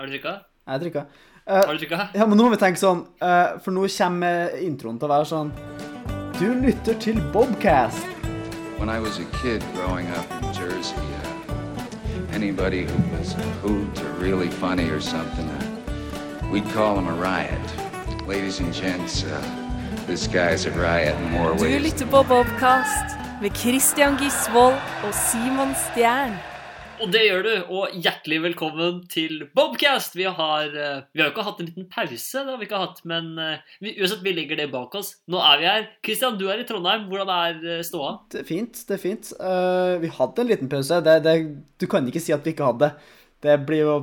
[0.00, 0.30] Har du trykka?
[0.66, 1.00] Jeg trykka.
[1.46, 1.96] Har du trykka?
[2.14, 5.26] Ja, men nå må vi tenke sånn, uh, for nå kommer introen til å være
[5.28, 5.50] sånn
[6.38, 8.06] Du lytter til Bobcast.
[8.78, 14.00] When I was a kid growing up in Jersey, uh, anybody who was a hoot
[14.00, 17.60] or really funny or something, uh, we'd call him a riot.
[18.26, 19.44] Ladies and gents, uh,
[20.06, 25.76] this guy's a riot in more Du lytter på Bobcast med Christian Gisvold og Simon
[25.76, 26.40] Stjern.
[27.00, 30.18] Og det gjør du, og hjertelig velkommen til Bobcast!
[30.18, 32.80] Vi har, eh, vi har jo ikke hatt en liten pause, det har vi ikke
[32.82, 35.14] hatt, men eh, vi, uansett, vi legger det bak oss.
[35.32, 35.86] Nå er vi her.
[36.04, 37.06] Kristian, du er i Trondheim.
[37.08, 38.12] Hvordan er eh, ståa?
[38.28, 39.32] Det er fint, det er fint.
[39.40, 41.00] Uh, vi hadde en liten pause.
[41.06, 41.36] Det, det,
[41.80, 42.92] du kan ikke si at vi ikke hadde.
[43.40, 43.96] Det blir jo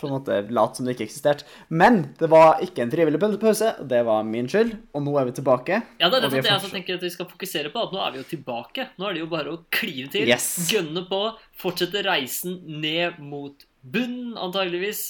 [0.00, 1.46] på en måte lat som det ikke eksisterte.
[1.68, 4.72] Men det var ikke en frivillig pause, og det var min skyld.
[4.96, 5.82] Og nå er vi tilbake.
[6.00, 7.84] Ja, det er det jeg også tenker at vi skal fokusere på.
[7.86, 8.88] At nå er vi jo tilbake.
[8.96, 10.30] Nå er det jo bare å klive til.
[10.30, 10.48] Yes.
[10.72, 11.20] Gønne på.
[11.60, 15.04] Fortsette reisen ned mot bunnen, antageligvis.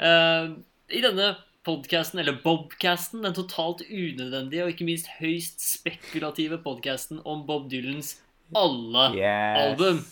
[0.00, 0.54] Uh,
[0.92, 7.46] I denne podcasten, eller Bobcasten, den totalt unødvendige og ikke minst høyst spekulative podcasten om
[7.48, 8.18] Bob Dylans
[8.54, 9.58] alle Yes.
[9.64, 10.04] album.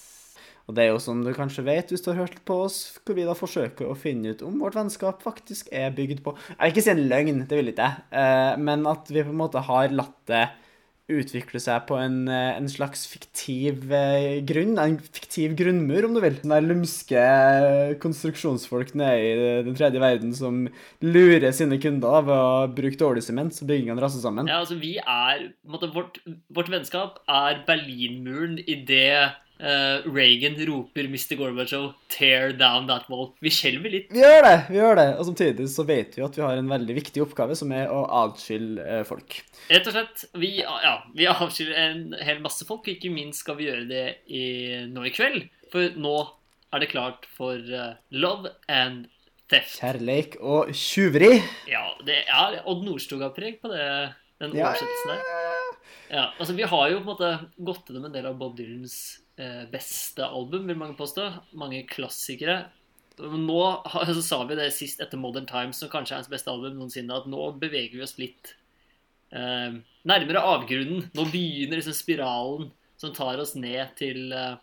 [0.69, 3.19] Og det er jo som du kanskje vet hvis du har hørt på oss, hvor
[3.19, 6.75] vi da forsøker å finne ut om vårt vennskap faktisk er bygd på Jeg vil
[6.75, 9.65] ikke si en løgn, det vil ikke jeg, eh, men at vi på en måte
[9.67, 10.47] har latt det
[11.11, 16.21] utvikle seg på en, eh, en slags fiktiv eh, grunn, en fiktiv grunnmur, om du
[16.23, 16.39] vil.
[16.43, 17.25] Den lumske
[18.03, 20.65] konstruksjonsfolk nede i den tredje verden som
[21.03, 24.51] lurer sine kunder ved å bruke dårlig sement, så byggingene raser sammen.
[24.51, 26.23] Ja, altså vi er måte, vårt,
[26.55, 31.37] vårt vennskap er Berlinmuren idet uh, Reagan roper 'Mr.
[31.39, 33.33] Gorbachev, tear down that wall'.
[33.41, 34.11] Vi skjelver litt.
[34.13, 35.09] Vi gjør det, vi gjør det.
[35.17, 38.03] Og samtidig så vet vi at vi har en veldig viktig oppgave, som er å
[38.23, 39.41] avskille eh, folk.
[39.71, 40.27] Rett og slett.
[40.43, 44.07] Vi, ja, vi avskiller en hel masse folk, og ikke minst skal vi gjøre det
[44.27, 44.45] i,
[44.91, 45.47] nå i kveld.
[45.73, 46.17] For nå
[46.73, 49.07] er det klart for uh, Love and
[49.53, 49.79] Theft.
[49.83, 51.37] Kjærleik og tjuveri.
[51.69, 53.85] Ja, det er Odd Nordstoga-preg på det,
[54.41, 55.27] den oversettelsen der.
[56.13, 59.22] Ja, altså Vi har jo på en måte gått gjennom en del av Bob Dylans
[59.72, 61.28] beste album, vil mange påstå.
[61.59, 62.59] Mange klassikere.
[63.20, 63.60] Nå
[64.09, 67.16] så sa vi det sist etter Modern Times, som kanskje er hans beste album noensinne,
[67.16, 68.54] at nå beveger vi oss litt
[69.32, 69.78] eh,
[70.09, 71.09] nærmere avgrunnen.
[71.16, 74.60] Nå begynner liksom spiralen som tar oss ned til eh,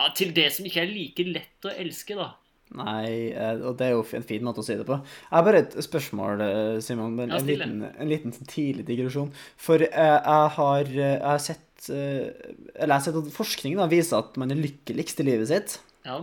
[0.00, 2.32] ja, til det som ikke er like lett å elske, da.
[2.78, 4.98] Nei, eh, og det er jo en fin måte å si det på.
[5.02, 7.16] Jeg har bare et spørsmål, eh, Simon.
[7.18, 9.32] En, Ja, en, liten, en liten sånn tidlig digresjon.
[9.58, 14.18] For eh, jeg har, jeg har sett Eller jeg har sett at forskning da, viser
[14.18, 16.18] at man er lykkeligst i livet sitt Ja.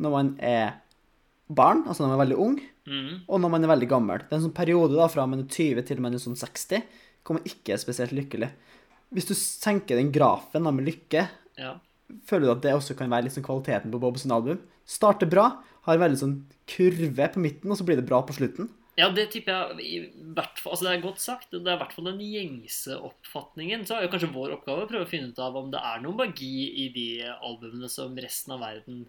[0.00, 0.78] når man er
[1.52, 2.54] barn, altså når man er veldig ung,
[2.88, 3.10] mm.
[3.28, 4.24] og når man er veldig gammel.
[4.24, 6.86] Det er en sånn periode da, fra man er 20 til man er sånn 60,
[7.22, 8.48] hvor man ikke er spesielt lykkelig.
[9.14, 11.26] Hvis du senker den grafen da, med lykke,
[11.60, 11.74] ja.
[12.26, 14.64] føler du at det også kan være sånn kvaliteten på Bob sin album?
[14.86, 15.50] Starter bra,
[15.86, 16.36] har veldig sånn
[16.68, 18.70] kurve på midten, og så blir det bra på slutten.
[18.96, 20.06] Ja, det tipper jeg
[20.56, 21.50] fall Altså, det er godt sagt.
[21.52, 23.84] Det er i hvert fall den gjengse oppfatningen.
[23.84, 26.00] Så er jo kanskje vår oppgave å prøve å finne ut av om det er
[26.04, 29.04] noe magi i de albumene som resten av verden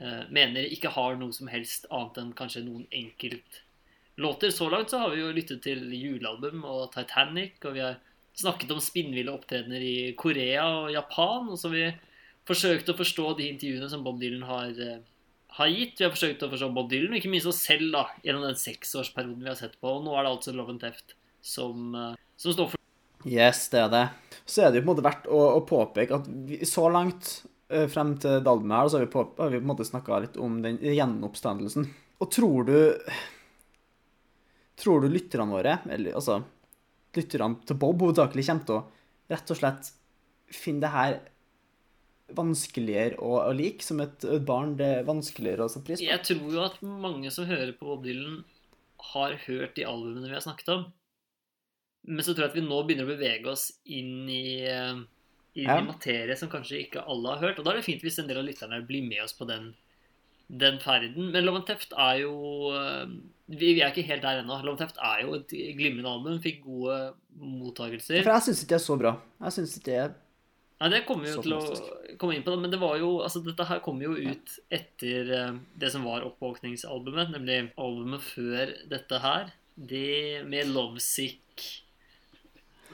[0.00, 4.50] eh, mener ikke har noe som helst annet enn kanskje noen enkeltlåter.
[4.50, 8.00] Så langt så har vi jo lyttet til julealbum og Titanic, og vi har
[8.40, 11.88] snakket om spinnville opptredener i Korea og Japan, og så har vi
[12.50, 15.00] forsøkt å forstå de intervjuene som Bob Dylan har eh,
[15.56, 15.98] har gitt.
[15.98, 18.58] Vi har forsøkt å forstå Bob Dylan, og ikke minst oss selv da, gjennom den
[18.60, 19.96] seksårsperioden vi har sett på.
[19.96, 22.78] Og nå er det altså Love and Theft som, eh, som står for
[23.28, 24.04] Yes, det er det.
[24.48, 27.42] Så er det jo på en måte verdt å, å påpeke at vi, så langt
[27.68, 29.88] eh, frem til det albumet her, så har vi, på, har vi på en måte
[29.88, 31.90] snakka litt om den gjenoppstandelsen.
[32.20, 32.78] Og tror du
[34.80, 36.38] Tror du lytterne våre, eller altså
[37.12, 38.84] lytterne til Bob hovedsakelig, kommer til å
[39.28, 39.90] rett og slett
[40.56, 41.18] finne det her
[42.36, 44.76] vanskeligere å, å like som et, barn?
[44.78, 46.06] Det er vanskeligere å sette pris på?
[46.08, 48.40] Jeg tror jo at mange som hører på Bob Dylan,
[49.12, 50.82] har hørt de albumene vi har snakket om.
[52.04, 55.00] Men så tror jeg at vi nå begynner å bevege oss inn i, eh,
[55.56, 55.80] i Ja.
[55.80, 57.58] materie som kanskje ikke alle har hørt.
[57.58, 59.74] Og da er det fint hvis en del av lytterne blir med oss på den,
[60.50, 61.30] den ferden.
[61.32, 62.34] Men Love and Theft er jo
[62.76, 63.06] eh,
[63.50, 64.60] Vi, vi er ikke helt der ennå.
[64.62, 66.36] Love and Theft er jo et glimrende album.
[66.44, 68.22] Fikk gode mottakelser.
[68.22, 69.12] For jeg syns ikke det er så bra.
[69.42, 70.12] Jeg syns ikke det er
[70.80, 71.60] Nei, det kommer vi jo til å
[72.20, 75.58] komme inn på, men det var jo, altså dette her kom jo ut etter eh,
[75.76, 79.52] det som var oppvåkningsalbumet, nemlig albumet før dette her.
[79.76, 81.68] Det med Lovesick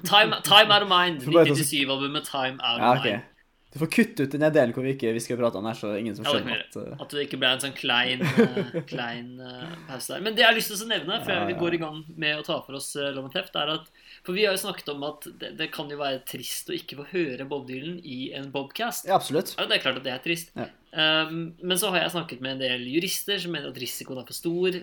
[0.02, 1.22] Time, time Out of Mind.
[1.22, 2.98] 1997-albumet Time Out of Ja, okay.
[2.98, 3.22] OK.
[3.22, 3.32] Mind.
[3.76, 5.90] Du får kutte ut den delen hvor vi ikke vi skal prate om her, så
[5.98, 9.66] ingen som skjønner at uh, At det ikke ble en sånn klein, eh, klein uh,
[9.88, 10.22] pause der.
[10.24, 11.60] Men det jeg har lyst til å nevne før Ja, vi ja.
[11.60, 13.90] går i gang med å ta for oss uh, Love and Theft, er at
[14.24, 17.00] For vi har jo snakket om at det, det kan jo være trist å ikke
[17.00, 19.08] få høre Bob Dylan i en Bobcast.
[19.10, 19.54] Ja, absolutt.
[19.58, 20.52] Ja, det er klart at det er trist.
[20.56, 20.68] Ja.
[20.96, 24.28] Um, men så har jeg snakket med en del jurister som mener at risikoen er
[24.28, 24.78] for stor,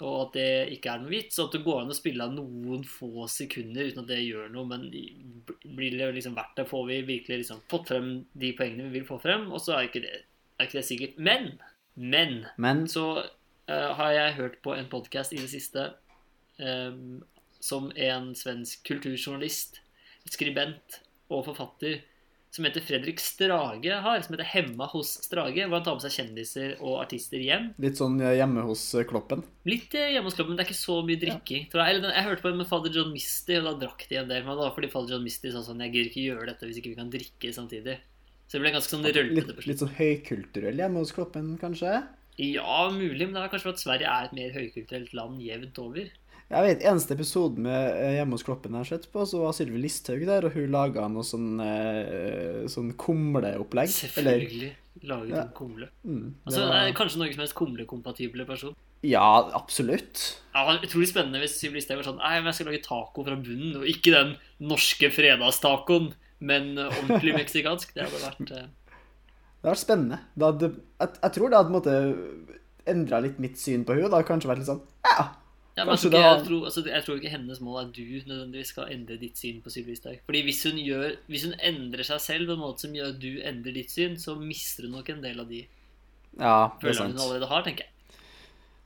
[0.00, 1.38] og at det ikke er noe vits.
[1.38, 4.48] Og at det går an å spille av noen få sekunder uten at det gjør
[4.54, 4.68] noe.
[4.70, 4.86] Men
[5.76, 6.68] blir det liksom verdt det?
[6.70, 9.50] Får vi virkelig liksom fått frem de poengene vi vil få frem?
[9.52, 10.22] Og så er ikke det,
[10.56, 11.20] er ikke det sikkert.
[11.20, 11.50] Men,
[11.94, 15.90] men, Men så uh, har jeg hørt på en podkast i det siste
[16.56, 17.20] um,
[17.60, 19.82] som en svensk kulturjournalist,
[20.30, 22.00] skribent og forfatter
[22.50, 26.14] som heter Fredrik Strage har, som heter Hemma hos Strage, hvor han tar med seg
[26.16, 27.68] kjendiser og artister hjem.
[27.82, 29.44] litt sånn eh, hjemme hos eh, Kloppen.
[29.70, 31.68] Litt eh, hjemme hos Kloppen, men det er ikke så mye drikking.
[31.70, 31.94] tror jeg.
[31.94, 34.42] Eller, jeg hørte på en med Fader John Misty, og da drakk de en del.
[34.42, 36.80] Men det var fordi Fader John Misty sa sånn Jeg gidder ikke gjøre dette hvis
[36.82, 37.98] ikke vi kan drikke samtidig.
[38.50, 42.00] Så det ble ganske sånn rølpete Litt, litt sånn høykulturell hjemme hos Kloppen, kanskje?
[42.40, 45.78] Ja, mulig, men det er kanskje for at Sverige er et mer høykulturelt land jevnt
[45.78, 46.10] over.
[46.50, 49.52] Jeg vet, Eneste episoden med eh, Hjemme hos Kloppen jeg har sett på, så var
[49.54, 53.92] Sylvi Listhaug der, og hun laga noe sånn, eh, sånn kumleopplegg.
[53.94, 54.72] Selvfølgelig
[55.06, 55.42] laget Ja.
[55.44, 55.86] en kumle.
[56.04, 58.74] mm, Altså, var- er kanskje Norges mest kumlekompatible person.
[59.06, 60.40] Ja, absolutt.
[60.52, 62.82] Ja, det var utrolig spennende hvis Sylvi Listhaug var sånn Nei, men jeg skal lage
[62.82, 67.94] taco fra bunnen, og ikke den norske fredagstacoen, men eh, ordentlig meksikansk.
[67.94, 70.18] Det hadde vært eh, Det hadde vært spennende.
[70.36, 72.56] Det hadde, jeg, jeg tror det hadde på en måte
[72.90, 74.10] endra litt mitt syn på henne.
[74.10, 75.28] Det hadde kanskje vært litt sånn Ja,
[75.80, 78.92] ja, men ikke, jeg, tror, altså, jeg tror ikke hennes mål er du nødvendigvis skal
[78.92, 80.20] endre ditt syn på Sylvi Listhaug.
[80.28, 83.22] Fordi hvis hun, gjør, hvis hun endrer seg selv på en måte som gjør at
[83.22, 85.64] du endrer ditt syn, så mister hun nok en del av de
[86.38, 87.16] ja det er sant.
[87.16, 87.96] hun allerede har, tenker jeg.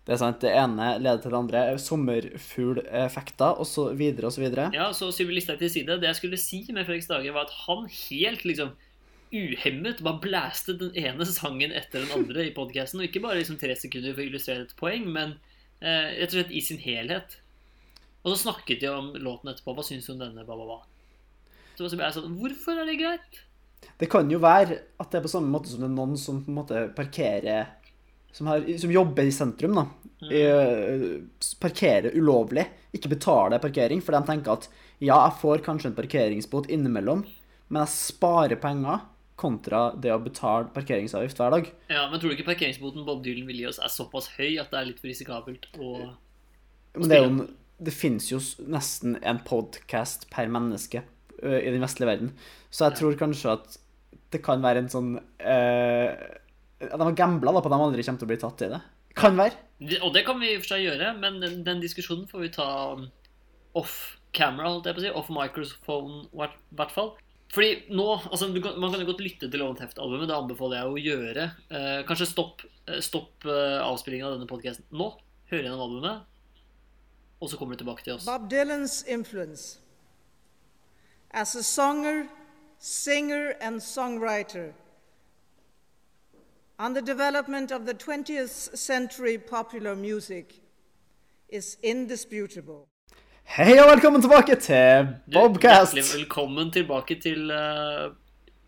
[0.05, 0.41] Det er sant.
[0.41, 1.61] Det ene leder til det andre.
[1.81, 4.69] Sommerfugleffekter, og så videre og så videre.
[4.77, 5.97] Ja, så Sylvi Listhaug til side.
[6.01, 8.75] Det jeg skulle si med Fredrik Stage, var at han helt liksom
[9.35, 13.01] uhemmet bare blæste den ene sangen etter den andre i podkasten.
[13.01, 15.39] Og ikke bare liksom tre sekunder for å illustrere et poeng, men
[15.85, 17.39] rett og slett i sin helhet.
[18.25, 19.75] Og så snakket de om låten etterpå.
[19.77, 20.47] Hva syns du om denne?
[20.49, 20.79] Ba, ba, ba.
[21.77, 23.41] Så ble jeg sånn Hvorfor er det greit?
[24.01, 26.39] Det kan jo være at det er på samme måte som det er noen som
[26.45, 27.75] på en måte parkerer
[28.35, 29.85] Som, har, som jobber i sentrum, da.
[30.25, 31.05] I, øh,
[31.63, 32.65] parkerer ulovlig.
[32.97, 34.67] Ikke betaler parkering, for de tenker at
[34.99, 37.23] ja, jeg får kanskje en parkeringsbot innimellom,
[37.69, 39.05] men jeg sparer penger
[39.41, 41.71] kontra det å betale parkeringsavgift hver dag.
[41.91, 44.71] Ja, Men tror du ikke parkeringsboten Bob Dylan vil gi oss, er såpass høy at
[44.71, 45.67] det er litt for risikabelt?
[45.79, 46.13] Og
[47.01, 47.49] Men det, er jo,
[47.89, 48.39] det finnes jo
[48.71, 51.03] nesten en podkast per menneske
[51.43, 52.31] i den vestlige verden.
[52.71, 53.77] Så jeg tror kanskje at
[54.35, 56.13] det kan være en sånn uh,
[56.91, 58.81] de har gambla på at de aldri kommer til å bli tatt i det.
[59.19, 59.59] Kan være.
[60.03, 62.51] Og det kan vi i og for seg gjøre, men den, den diskusjonen får vi
[62.55, 63.07] ta um,
[63.79, 65.13] off camera, holdt jeg på å si.
[65.21, 66.49] Off microphone, i
[66.79, 67.15] hvert fall.
[67.55, 70.29] Fordi nå, altså Man kan jo godt lytte til Love Theft-albumet.
[70.29, 71.45] det anbefaler jeg å gjøre.
[71.71, 75.13] Eh, kanskje stopp, eh, stopp eh, avspillingen av denne podkasten nå.
[75.51, 76.25] Hør gjennom albumet,
[77.41, 78.27] og så kommer du tilbake til oss.
[78.27, 79.79] Bob Dylan's influence
[81.31, 82.27] as a songer,
[82.79, 84.73] singer, and songwriter
[86.79, 90.61] on the development of the 20th century popular music
[91.49, 92.89] is indisputable.
[93.45, 95.93] Hei og velkommen tilbake til Du, Bobcast!
[95.95, 98.09] Hjertelig velkommen tilbake til uh,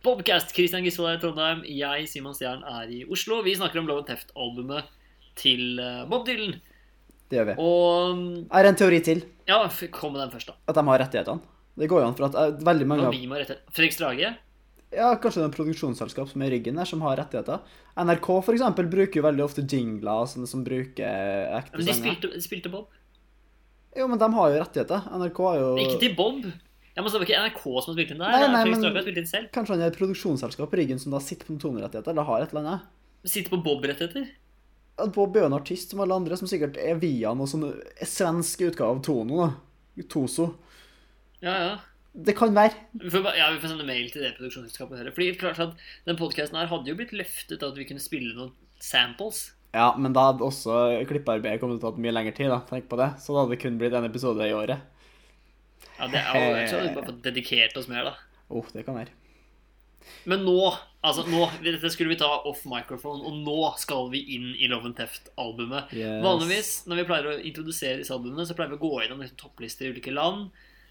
[0.05, 0.53] Bobcast.
[0.55, 1.63] Kristian Gisvold er i Trondheim.
[1.67, 3.41] Jeg, Simon Stjern, er i Oslo.
[3.47, 4.87] Vi snakker om Love Teft-albumet
[5.41, 6.59] til uh, Bob Dylan.
[7.27, 7.57] Det gjør vi.
[7.59, 8.21] Og
[8.55, 9.25] Er det en teori til.
[9.49, 9.63] Ja,
[9.97, 10.59] kom med den først, da.
[10.71, 11.55] At de har rettighetene.
[11.77, 13.65] Det går jo an for at uh, veldig mange av vi må rettigheter.
[13.75, 14.35] Fredrik Strage?
[14.95, 17.65] Ja, kanskje det er en produksjonsselskap som er i ryggen der, som har rettigheter.
[17.99, 21.91] NRK for eksempel bruker jo veldig ofte jingler og sånne som bruker ekte Men de
[21.91, 22.05] sanger.
[22.15, 22.87] spilte, de spilte Bob.
[23.97, 25.11] Jo, men de har jo rettigheter.
[25.17, 26.47] NRK har jo Ikke til Bob.
[26.97, 28.33] Ja, men så var det ikke NRK som har spilt inn der.
[28.33, 29.49] Nei, nei, men-.
[29.53, 32.55] Kanskje han er et produksjonsselskap på ryggen som da sitter på tonerettigheter, eller har et
[32.55, 32.87] eller annet.
[33.27, 34.31] Sitter på Bob-rettigheter.
[34.97, 37.67] At Bob er jo en artist som alle andre, som sikkert er via noe sånn
[38.01, 40.07] svensk utgave av Tono, da.
[40.13, 40.51] Toso.
[41.45, 41.75] Ja, ja.
[42.17, 42.73] Det kan være.
[42.97, 45.05] Vi får, ja, vi får sende mail til det produksjonsselskapet.
[45.13, 48.33] Fordi klart at Den podkasten her hadde jo blitt løftet av at vi kunne spille
[48.33, 49.51] noen samples.
[49.77, 50.77] Ja, men da hadde også
[51.11, 52.63] klippearbeidet kommet til å ta mye lengre tid, da.
[52.71, 53.11] Tenk på det.
[53.21, 54.81] Så da hadde det kun blitt en episode i året.
[55.99, 58.43] Ja, det er jo ikke hadde vi bare fått dedikert oss mer, da.
[58.57, 59.13] Åh, det kan være.
[60.31, 60.61] Men nå,
[61.03, 64.87] altså nå, dette skulle vi ta off microphone, og nå skal vi inn i Love
[64.91, 65.93] and Theft-albumet.
[65.99, 66.21] Yes.
[66.25, 69.41] Vanligvis når vi pleier å introdusere disse albumene, så pleier vi å gå gjennom liksom,
[69.41, 70.49] topplister i ulike land.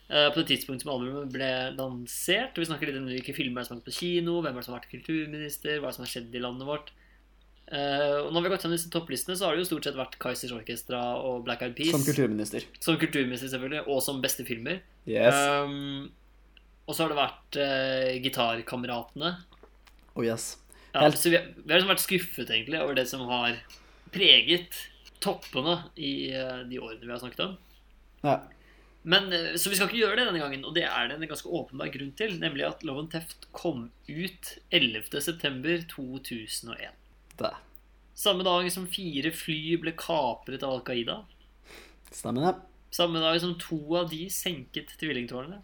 [0.10, 2.60] eh, på det tidspunktet som albumet ble lansert.
[2.60, 4.68] Vi snakker litt om hvilke filmer er som har vært på kino, hvem er det
[4.68, 6.92] som har vært kulturminister, hva som har skjedd i landet vårt.
[7.66, 9.98] Eh, og når vi har gått gjennom disse topplistene, så har det jo stort sett
[9.98, 11.94] vært Kaizers Orkestra og Black Eyed Peas.
[11.96, 12.62] Som kulturminister.
[12.78, 14.76] Som kulturminister, selvfølgelig, og som beste filmer.
[15.10, 15.34] Yes.
[15.34, 16.12] Um,
[16.86, 19.32] og så har det vært uh, Gitarkameratene.
[20.14, 20.58] Oh, yes.
[20.94, 23.52] Ja, Så vi, vi har liksom vært skuffet egentlig over det som har
[24.14, 24.70] preget
[25.24, 27.54] toppene i uh, de årene vi har snakket om.
[28.26, 28.38] Ja.
[29.06, 29.24] Men,
[29.62, 31.88] Så vi skal ikke gjøre det denne gangen, og det er det en ganske åpenbar
[31.94, 32.32] grunn til.
[32.42, 33.80] Nemlig at Love and Theft kom
[34.10, 34.44] ut
[34.74, 37.05] 11.9.2001.
[37.38, 37.54] Det
[38.16, 41.18] Samme dag som fire fly ble kapret av Al Qaida.
[42.12, 42.56] stemmer, det.
[42.96, 45.60] Samme dag som to av de senket tvillingtårnene.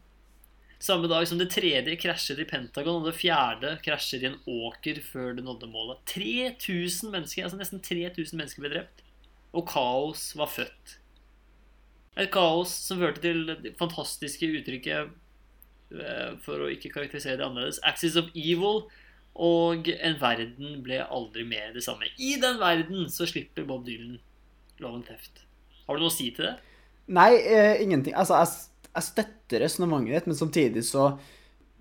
[0.82, 5.00] Samme dag som det tredje krasjet i Pentagon, og det fjerde krasjer i en åker
[5.06, 6.02] før det nådde målet.
[6.10, 9.04] 3000 mennesker, altså nesten 3000 mennesker ble drept.
[9.54, 10.98] Og kaos var født.
[12.20, 15.14] Et kaos som førte til det fantastiske uttrykket,
[15.94, 18.90] eh, for å ikke karakterisere det annerledes, 'Axis of Evil',
[19.36, 22.10] og en verden ble aldri mer det samme.
[22.20, 24.20] I den verden så slipper Bob Dylan
[24.82, 25.46] loven teft.
[25.88, 26.56] Har du noe å si til det?
[27.12, 28.16] Nei, eh, ingenting.
[28.18, 31.14] Altså, jeg, jeg støtter resonnementet ditt, men samtidig så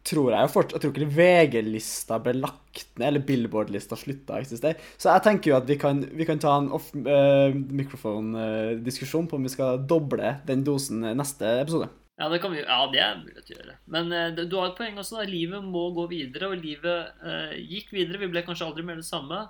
[0.06, 4.44] tror jeg jo fortsatt Jeg tror ikke VG-lista ble lagt ned, eller Billboard-lista slutta å
[4.44, 4.80] eksistere.
[4.96, 9.38] Så jeg tenker jo at vi kan, vi kan ta en off eh, microphone-diskusjon på
[9.38, 11.90] om vi skal doble den dosen neste episode.
[12.20, 13.76] Ja, det kan vi, ja, det er mulig å gjøre.
[13.88, 15.20] Men eh, du har et poeng også.
[15.20, 15.28] da.
[15.28, 18.20] Livet må gå videre, og livet eh, gikk videre.
[18.20, 19.46] Vi ble kanskje aldri mer det samme.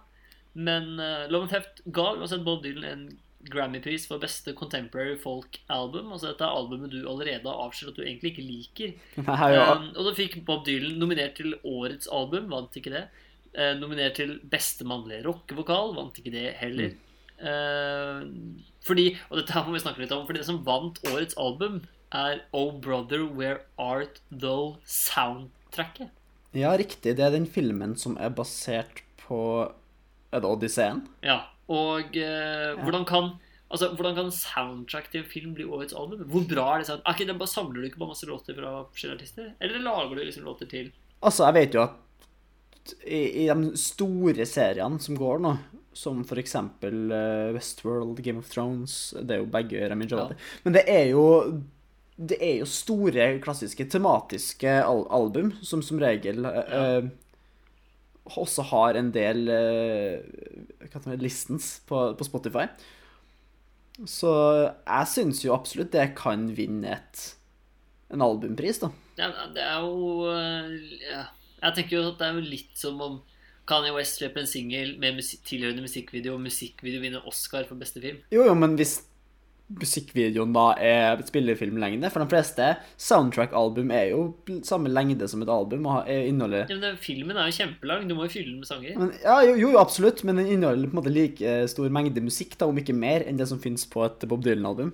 [0.53, 3.03] Men uh, Love and Theft ga uansett Bob Dylan en
[3.51, 6.11] Grammy-pris for beste contemporary folk-album.
[6.11, 8.97] Altså dette er albumet du allerede har avslørt at du egentlig ikke liker.
[9.29, 9.69] Nei, ja.
[9.77, 13.07] Um, og da fikk Bob Dylan nominert til årets album, vant ikke det.
[13.55, 16.99] Uh, nominert til beste mannlige rockevokal, vant ikke det heller.
[17.41, 18.21] Eh,
[18.85, 21.81] fordi, og dette her må vi snakke litt om, fordi det som vant årets album,
[22.13, 26.11] er Oh Brother Where Art Thou soundtracket.
[26.53, 27.17] ja, riktig.
[27.17, 29.71] Det er den filmen som er basert på
[30.33, 31.05] Er det Odysseen?
[31.23, 31.41] Ja,
[31.71, 33.31] og eh, hvordan kan
[33.71, 36.25] Altså, Hvordan kan soundtrack til en film bli årets album?
[36.27, 36.87] Hvor bra er det?
[36.89, 39.53] sound- Er ikke det bare Samler du ikke bare masse låter fra forskjellige artister?
[39.61, 40.89] Eller lager du liksom låter til
[41.23, 45.53] Altså, jeg vet jo at i, i de store seriene som går nå,
[45.95, 50.25] som eksempel eh, Westworld, Game of Thrones Det er jo begge Rami Ja.
[50.65, 51.25] Men det er jo
[52.21, 57.09] det er jo store, klassiske, tematiske al album som som regel eh,
[58.37, 62.67] også har en del eh, listens på, på Spotify.
[64.09, 64.31] Så
[64.69, 67.25] jeg syns jo absolutt det kan vinne et,
[68.13, 68.93] en albumpris, da.
[69.21, 70.77] Er, det er jo eh,
[71.09, 71.27] ja.
[71.61, 73.19] Jeg tenker jo at det er jo litt som om
[73.69, 78.01] Kanye West slipper en singel med musik tilhørende musikkvideo, og musikkvideo vinner Oscar for beste
[78.03, 78.23] film.
[78.33, 78.97] Jo, jo, men hvis
[79.79, 82.69] musikkvideoen da er spillefilmlengde For de fleste
[83.01, 84.23] soundtrack-album er jo
[84.67, 88.15] samme lengde som et album og er- inneholder Ja, men Filmen er jo kjempelang, du
[88.19, 88.99] må jo fylle den med sanger.
[88.99, 92.57] men, Ja, jo, jo, absolutt, men den inneholder på en måte like stor mengde musikk,
[92.59, 94.93] da, om ikke mer, enn det som finnes på et Bob Dylan-album.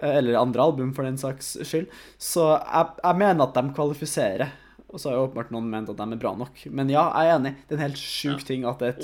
[0.00, 1.88] Eh, Eller andre album, for den saks skyld.
[2.18, 4.48] Så jeg, jeg mener at de kvalifiserer.
[4.88, 6.62] Og så har jo åpenbart noen ment at de er bra nok.
[6.70, 7.54] Men ja, jeg er enig.
[7.68, 8.46] Det er en helt sjuk Ja.
[8.46, 9.02] ting at et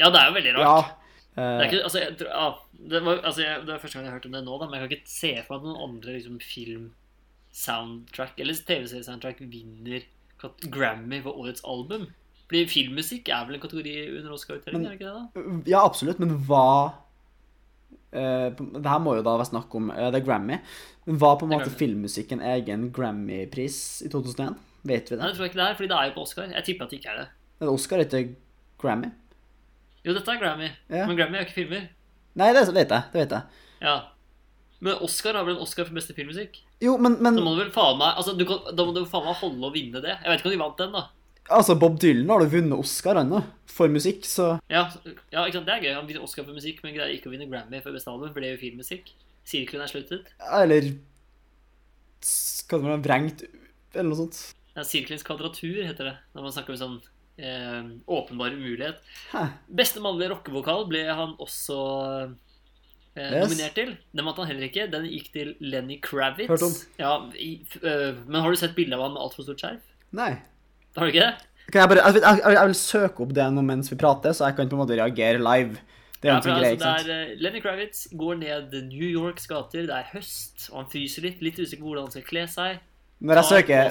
[0.00, 0.74] ja, det er jo veldig Ja.
[1.34, 2.48] Det eh, er ikke, altså, jeg, ja,
[2.90, 4.66] det, var, altså, jeg, det var første gang jeg har hørt om det nå, da,
[4.66, 10.00] men jeg kan ikke se for meg at noen andre liksom, film-soundtrack eller TV-seriesoundtrack vinner
[10.44, 12.04] Grammy for årets album.
[12.44, 15.14] Fordi filmmusikk er vel en kategori under Oscar-utdelingen, er det ikke det?
[15.16, 15.70] da?
[15.72, 16.68] Ja, absolutt, men hva
[18.14, 20.60] Uh, Det her må jo da være snakk om uh, Det er Grammy.
[21.02, 24.54] Men var på en måte filmmusikken filmmusikk en egen Grammy-pris i 2001?
[24.86, 25.18] Vet vi det?
[25.18, 25.32] Nei, det?
[25.32, 26.52] det tror jeg ikke det er, fordi det er jo på Oscar.
[26.54, 27.26] Jeg tipper at det ikke er det.
[27.58, 28.28] Er det Oscar etter
[28.78, 29.10] Grammy?
[30.04, 31.06] Jo, dette er Grammy, Ja.
[31.08, 31.88] men Grammy er ikke filmer.
[32.36, 33.02] Nei, det vet jeg.
[33.12, 33.42] Det vet jeg.
[33.80, 33.94] Ja.
[34.84, 36.58] Men Oscar har vel en Oscar for beste filmmusikk?
[36.82, 39.04] Jo, men, men Da må du vel faen meg altså, du kan, Da må du
[39.08, 40.16] faen meg holde og vinne det.
[40.20, 41.04] Jeg vet ikke om de vant den, da.
[41.56, 44.82] altså, Bob Dylan har du vunnet Oscar, ennå, for musikk, så Ja,
[45.32, 45.66] ja, ikke sant?
[45.70, 45.94] Det er gøy.
[45.94, 48.40] Han vinner Oscar for musikk, men greier ikke å vinne Grammy for beste album, for
[48.44, 49.08] det er jo filmmusikk.
[49.48, 50.28] Sirkelen er sluttet.
[50.52, 50.90] Eller
[52.24, 53.42] Skal det være vrengt
[53.94, 54.38] Eller noe sånt.
[54.74, 56.96] Ja, Sirkelens kvadratur heter det, når man snakker om sånn
[57.38, 59.00] eh, åpenbar umulighet.
[59.32, 59.46] Hæ.
[59.68, 61.78] Beste mannlige rockevokal ble han også
[62.24, 62.34] eh,
[63.14, 63.44] Yes.
[63.46, 63.92] nominert til.
[64.10, 64.88] Den vant han heller ikke.
[64.90, 66.48] Den gikk til Lenny Kravitz.
[66.50, 66.72] Hørt om.
[66.98, 69.84] Ja, i, uh, men har du sett bilde av han med altfor stort skjerf?
[70.18, 70.32] Nei.
[70.96, 71.34] Har du ikke det?
[71.70, 74.48] Kan jeg bare Jeg, jeg, jeg vil søke opp det nå mens vi prater, så
[74.48, 75.78] jeg kan på en måte reagere live.
[76.18, 79.46] Det er Ja, for greit, altså, det er, eh, Lenny Kravitz går ned New Yorks
[79.46, 79.86] gater.
[79.86, 81.42] Det er høst, og han fryser litt.
[81.44, 82.78] Litt usikker på hvordan han skal kle seg.
[83.20, 83.90] Når jeg søker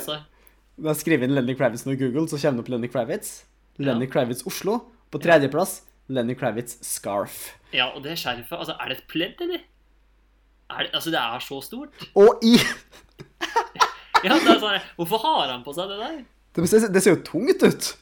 [0.82, 3.34] jeg skriver inn Lenny Kravitz nå Google, så kommer det opp Lenny Kravitz.
[3.82, 4.80] Lenny Kravitz Oslo.
[5.14, 7.54] På tredjeplass Lenny Kravitz Scarf.
[7.74, 9.64] Ja, og det skjerfet Altså, er det et pledd, eller?
[10.74, 12.06] Er det, altså, det er så stort.
[12.18, 12.56] Og i
[14.24, 16.24] Ja, det er sånn, Hvorfor har han på seg det der?
[16.54, 17.94] Det ser, det ser jo tungt ut.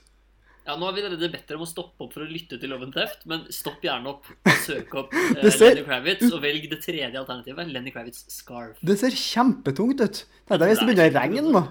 [0.68, 2.70] Ja, Nå har vi allerede bedt dere om å stoppe opp for å lytte til
[2.70, 6.68] Love and Theft, men stopp gjerne opp og søk opp uh, Lenny Kravitz, og velg
[6.72, 7.72] det tredje alternativet.
[7.74, 8.78] Lenny Kravitz Scarf.
[8.86, 10.22] Det ser kjempetungt ut.
[10.22, 11.64] Det er der hvis det begynner å regne nå.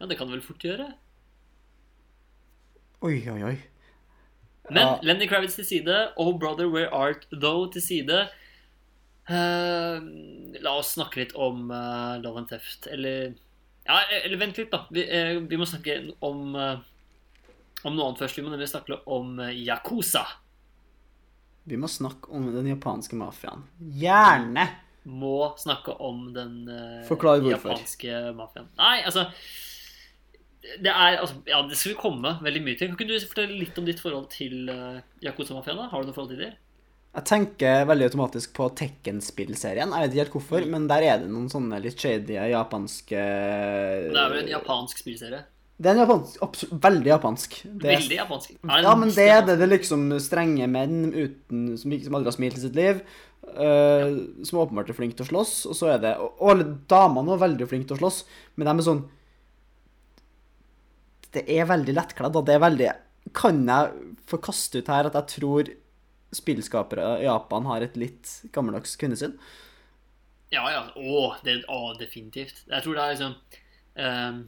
[0.00, 0.90] Ja, det kan du vel fort gjøre.
[3.06, 3.56] Oi, oi, oi.
[4.70, 4.98] Men Ja.
[5.02, 8.26] Lenny Kravitz til side, Oh Brother Where Art Though til side.
[9.26, 9.98] Uh,
[10.62, 12.86] la oss snakke litt om uh, Love and Theft.
[12.90, 13.34] Eller
[13.86, 14.84] Ja, eller vent litt, da.
[14.90, 16.78] Vi, uh, vi må snakke om eh,
[17.86, 18.38] om noe annet først.
[18.38, 20.24] Vi må nemlig snakke om eh, Yakuza.
[21.66, 23.64] Vi må snakke om den japanske mafiaen.
[24.00, 24.66] Gjerne!
[25.06, 28.68] Må snakke om den eh, japanske mafiaen.
[28.78, 29.28] Nei, altså
[30.82, 32.88] det er, altså, ja, det skal vi komme veldig mye til.
[32.92, 35.88] Kan ikke du fortelle litt om ditt forhold til uh, Yakuza-mafiaen?
[35.90, 36.52] Har du noe forhold til det?
[37.16, 39.88] Jeg tenker veldig automatisk på Tekken-spillserien.
[39.94, 40.70] Jeg vet ikke helt hvorfor, Mm.
[40.74, 43.20] men der er det noen sånne litt shady japanske
[44.12, 45.44] Det er vel en japansk spillserie.
[45.76, 47.56] Det er en japansk, veldig japansk.
[47.64, 48.52] Det Veldig japansk.
[48.64, 49.58] Er ja, men det er det.
[49.60, 53.02] Det liksom strenge menn uten, som, som aldri har smilt i sitt liv.
[53.56, 54.06] eh,
[54.44, 55.66] Som åpenbart er flinke til å slåss.
[55.68, 58.24] Og så er det Og, og damene er veldig flinke til å slåss,
[58.56, 59.04] men de er sånn
[61.36, 62.88] Det er veldig lettkledd, og det er veldig
[63.36, 65.70] Kan jeg få kaste ut her at jeg tror
[66.36, 69.36] spillskapere i Japan har et litt gammeldags kvinnesyn?
[70.52, 70.82] Ja, ja.
[70.94, 72.64] Å, det, å, definitivt.
[72.70, 73.34] Jeg tror det er liksom
[74.02, 74.42] um,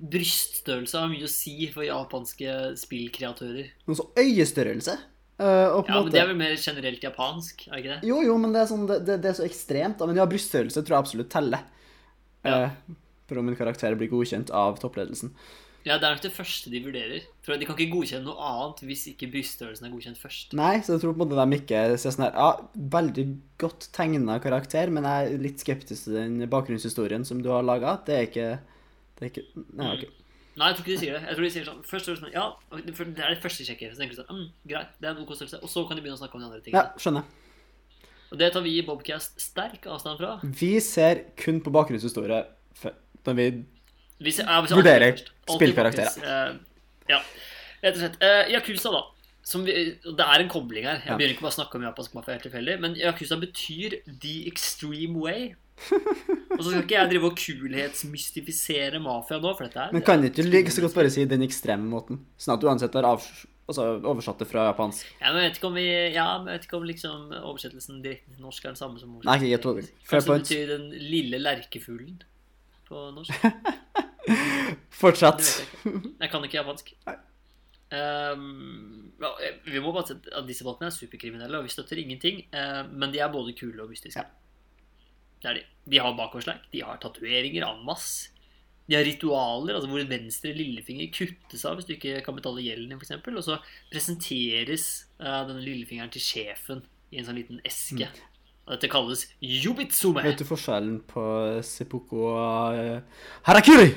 [0.00, 3.72] Bryststørrelse har mye å si for japanske spillkreatører.
[3.88, 4.96] Noe så øyestørrelse.
[5.40, 8.08] Uh, og Ja, men Det er vel mer generelt japansk, er ikke det?
[8.08, 9.98] Jo, jo, men det er, sånn, det, det, det er så ekstremt.
[10.00, 10.08] Da.
[10.08, 11.66] Men ja, bryststørrelse tror jeg absolutt teller.
[12.46, 12.56] Ja.
[12.56, 12.96] Uh,
[13.30, 15.34] for om en karakter blir godkjent av toppledelsen.
[15.86, 17.26] Ja, Det er nok det første de vurderer.
[17.40, 20.52] Tror jeg De kan ikke godkjenne noe annet hvis ikke bryststørrelsen er godkjent først.
[20.58, 22.50] Nei, så jeg tror på en måte de ikke ser sånn her Ja,
[22.96, 23.26] veldig
[23.62, 27.96] godt tegna karakter, men jeg er litt skeptisk til den bakgrunnshistorien som du har laga.
[28.04, 28.48] Det er ikke
[29.16, 30.16] Det er ikke Nei, okay.
[30.60, 31.24] Nei, jeg tror ikke de sier det.
[31.24, 32.46] Jeg tror de sier sånn Først er det sånn Ja,
[32.76, 33.94] det er det første sjekket.
[33.94, 35.62] Så tenker de sånn mm, Greit, det er en OK størrelse.
[35.64, 36.84] Og så kan de begynne å snakke om de andre tingene.
[36.84, 37.24] Ja, skjønner.
[38.30, 40.36] Og det tar vi i Bobcast sterk avstand fra.
[40.44, 42.44] Vi ser kun på bakgrunnshistorie
[43.26, 43.46] når vi
[44.20, 46.20] Vi ser, ja, vi ser Vurderer spillkarakterer.
[46.20, 46.52] eh,
[47.08, 47.22] ja,
[47.80, 48.20] rett og slett.
[48.20, 49.06] Uh, Yakuza, da.
[49.50, 49.72] Som vi,
[50.04, 51.00] det er en kobling her.
[51.00, 52.76] Jeg begynner ikke bare å snakke om japansk mafia helt tilfeldig.
[52.82, 55.54] Men Yakuza betyr the extreme way.
[55.90, 60.26] Og så skal ikke jeg drive og kulhetsmystifisere mafia nå, for dette er Men kan
[60.26, 62.20] ikke du like så godt bare si den ekstreme måten?
[62.36, 63.24] Sånn at du uansett har av,
[63.64, 65.08] altså, oversatt det fra japansk.
[65.22, 68.04] Ja, men jeg vet ikke om vi Ja, men jeg vet ikke om liksom oversettelsen
[68.04, 69.88] direkte til norsk er den samme som Nei, ikke tror det.
[70.10, 72.20] Kanskje det betyr den lille lerkefuglen
[72.90, 73.48] på norsk.
[75.00, 75.42] Fortsett.
[75.84, 76.00] Jeg.
[76.20, 76.92] Jeg kan ikke japansk.
[77.90, 79.30] Um, ja,
[79.66, 82.44] vi må bare si at disse båtene er superkriminelle, og vi støtter ingenting.
[82.54, 84.24] Uh, men de er både kule og mystiske.
[85.40, 85.64] Det er de.
[85.90, 88.30] De har bakoversleik, de har tatoveringer en masse.
[88.90, 92.90] De har ritualer, altså hvor venstre lillefinger kuttes av hvis du ikke kan betale gjelden
[92.90, 93.22] din, f.eks.
[93.22, 93.58] Og så
[93.92, 94.86] presenteres
[95.22, 98.10] uh, denne lillefingeren til sjefen i en sånn liten eske.
[98.70, 100.22] Og dette kalles yubitsume.
[100.22, 101.22] Vet du forskjellen på
[101.66, 103.00] seppuku og Harakuri?
[103.50, 103.88] harakiri?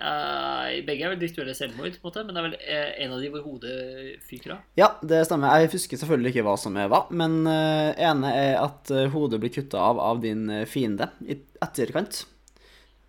[0.00, 3.12] Nei, begge er vel rituelle selvmord, på en måte, men det er vel eh, en
[3.16, 3.74] av de hvor hodet
[4.24, 4.60] fyker av.
[4.78, 5.52] Ja, det stemmer.
[5.60, 9.42] Jeg husker selvfølgelig ikke hva som er hva, men uh, ene er at eh, hodet
[9.42, 12.22] blir kutta av av din eh, fiende i etterkant.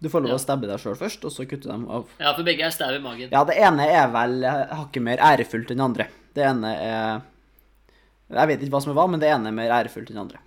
[0.02, 0.39] Du får lov Ja.
[0.39, 2.10] å stabbe deg sjøl først, og så kutte dem av.
[2.19, 3.30] Ja, for begge er stab i magen.
[3.32, 6.10] Ja, det ene er vel eh, hakket mer ærefullt enn det andre.
[6.34, 7.21] Det ene er
[8.32, 10.24] Jeg vet ikke hva som er hva, men det ene er mer ærefullt enn det
[10.24, 10.41] andre.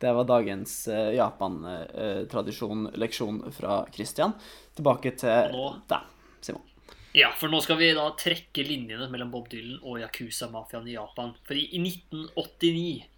[0.00, 4.32] Det var dagens uh, Japan-tradisjon, leksjon fra Christian.
[4.78, 5.66] Tilbake til Nå.
[5.90, 6.08] deg,
[6.40, 6.64] Simon.
[7.12, 11.34] Ja, for nå skal vi da trekke linjene mellom Bob Dylan og Yakuza-mafiaen i Japan.
[11.44, 13.10] Fordi i 1989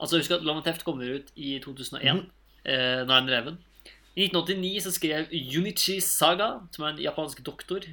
[0.00, 2.22] Altså Husk at Love Teft kommer ut i 2001.
[2.64, 3.58] eh, 9-11.
[4.16, 7.84] I 1989 så skrev Yunichi Saga, som er en japansk doktor,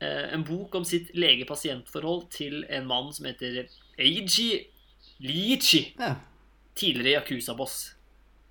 [0.00, 3.66] eh, en bok om sitt lege-pasient-forhold til en mann som heter
[3.98, 4.66] Eiji
[5.22, 5.94] Liichi.
[5.98, 6.14] Ja.
[6.76, 7.94] tidligere Yakuza-boss.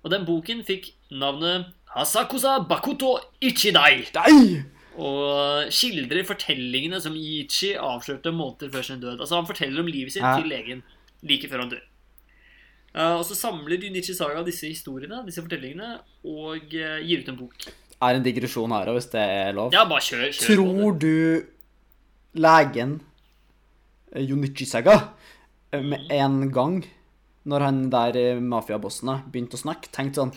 [0.02, 4.06] Og den boken fikk navnet Hasakusa Bakuto Ichidai.
[4.14, 4.62] Dei!
[4.96, 9.20] Og skildrer fortellingene som Ichi avslørte måneder før sin død.
[9.20, 10.36] Altså Han forteller om livet sitt Ja.
[10.40, 10.82] til legen
[11.22, 11.84] like før han dør.
[12.96, 17.36] Uh, og så samler Junichi Saga disse historiene, disse fortellingene, og uh, gir ut en
[17.36, 17.54] bok.
[18.00, 19.70] er en digresjon her, òg, hvis det er lov.
[19.72, 20.32] Ja, bare kjør.
[20.32, 20.56] kjør.
[20.56, 21.44] Tror du
[22.40, 23.00] legen
[24.12, 25.12] eh, Junichi Saga
[25.72, 26.84] med en gang,
[27.46, 30.34] når han der mafiabossene mafiabossen begynte å snakke, tenkte sånn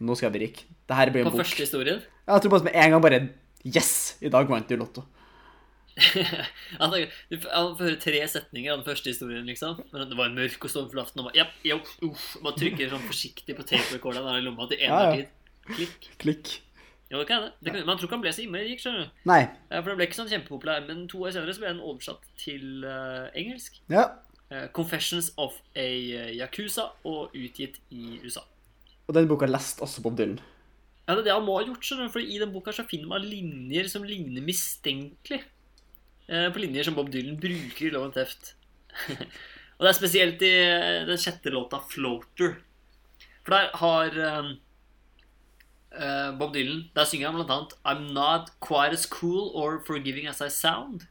[0.00, 0.58] Nå skal jeg bli rik.
[0.86, 1.40] Det her blir en På bok.
[1.42, 2.02] første historien.
[2.28, 3.28] Ja, Jeg tror bare med en gang bare
[3.64, 4.16] Yes!
[4.22, 5.02] I dag vant du Lotto.
[6.78, 9.80] Han tenker- du får høre tre setninger av den første historien, liksom.
[9.92, 12.92] Men det var en mørk og stormfull aften, og bare, japp, jo, uff, bare trykker
[12.92, 15.16] sånn forsiktig på tape-recorderen i lomma til en Ja, ja.
[15.16, 15.28] tid.
[15.74, 16.08] Klikk.
[16.22, 16.52] Klikk.
[17.08, 17.54] Jo, det kan hende.
[17.64, 19.20] Men jeg tror ikke han ble så innmari rik, skjønner du.
[19.30, 19.40] Nei.
[19.70, 22.28] Ja, For den ble ikke sånn kjempepopulær, men to år senere så ble den oversatt
[22.40, 23.80] til uh, engelsk.
[23.92, 24.04] Ja.
[24.52, 28.44] Uh, 'Confessions of a eh, Yakuza' og utgitt i USA.
[29.08, 30.38] Og den boka leste også Bob Dylan.
[31.06, 32.84] Ja, det er det han må ha gjort, skjønner du, for i den boka så
[32.88, 35.42] finner man linjer som ligner mistenkelig
[36.28, 38.54] uh, på linjer som Bob Dylan bruker i Love and Theft.
[39.78, 40.54] og det er spesielt i
[41.08, 42.58] den sjette låta 'Floater'.
[43.48, 44.24] For der har
[45.98, 50.26] eh, Bob Dylan Der synger han blant annet 'I'm not quite as cool or forgiving
[50.28, 51.06] as I sound'.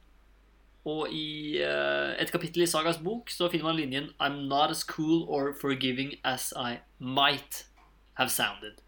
[0.88, 4.84] Og i uh, et kapittel i Sagas bok så finner man linjen I'm not as
[4.88, 7.66] cool or forgiving as I might
[8.14, 8.80] have sounded.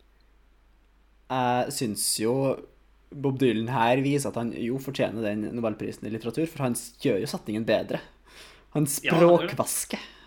[1.31, 2.57] Jeg syns jo
[3.11, 7.21] Bob Dylan her viser at han jo fortjener den nobelprisen i litteratur, for han gjør
[7.23, 8.01] jo setningen bedre.
[8.75, 9.99] Han språkvasker.
[9.99, 10.20] Ja,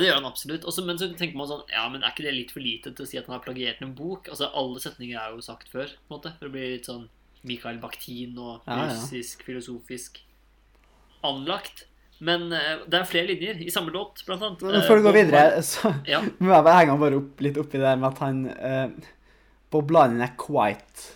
[0.00, 0.64] det gjør han absolutt.
[0.68, 3.04] Også, men så tenker man sånn Ja, men er ikke det litt for lite til
[3.04, 4.28] å si at han har plagiert en bok?
[4.32, 6.32] Altså, Alle setninger er jo sagt før, på en måte.
[6.40, 7.08] For å bli litt sånn
[7.46, 9.22] Mikael Bakhtin og Ja, ja.
[9.46, 10.22] filosofisk
[11.26, 11.84] anlagt.
[12.24, 14.62] Men uh, det er flere linjer i samme låt, blant annet.
[14.64, 16.22] Men Eh, før du går videre, så Ja.
[16.40, 19.10] må jeg bare henge han bare opp litt oppi det med at han uh,
[19.70, 21.12] Bob Lynen er quite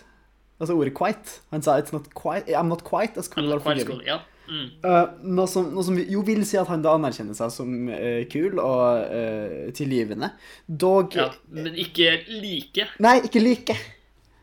[0.61, 1.39] Altså ordet quite.
[1.49, 4.03] Han sa it's not quite I'm not quite as cool I'm not quite school.
[4.05, 4.19] Ja.
[4.51, 4.67] Mm.
[4.83, 8.23] Uh, noe, som, noe som jo vil si at han da anerkjenner seg som uh,
[8.31, 10.33] kul og uh, tilgivende.
[10.67, 11.29] Dog ja.
[11.55, 12.89] Men ikke like.
[13.03, 13.77] Nei, ikke like.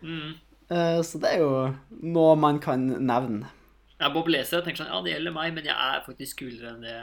[0.01, 0.37] Mm.
[0.68, 1.53] Så det er jo
[2.12, 3.49] noe man kan nevne.
[3.97, 6.75] Ja, Bob leser og tenker sånn Ja, det gjelder meg, men jeg er faktisk kulere
[6.75, 6.99] enn det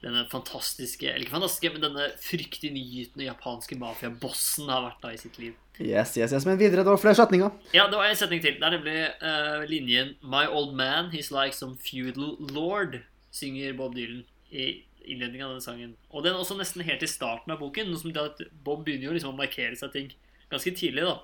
[0.00, 5.36] denne fantastiske Eller ikke fantastiske, men denne fryktinngytende japanske mafiabossen har vært da i sitt
[5.42, 5.54] liv.
[5.80, 6.46] Yes, yes, yes.
[6.48, 7.50] Men videre, det var flere setninger.
[7.76, 8.56] Ja, det var en setning til.
[8.60, 13.94] Der Det ble eh, linjen My old man, he's like some feudal lord, synger Bob
[13.96, 15.96] Dylan i innledningen av denne sangen.
[16.10, 17.90] Og den er også nesten helt i starten av boken.
[17.90, 20.08] Noe som betyr at Bob begynner jo liksom å markere seg ting
[20.50, 21.20] ganske tidlig, da.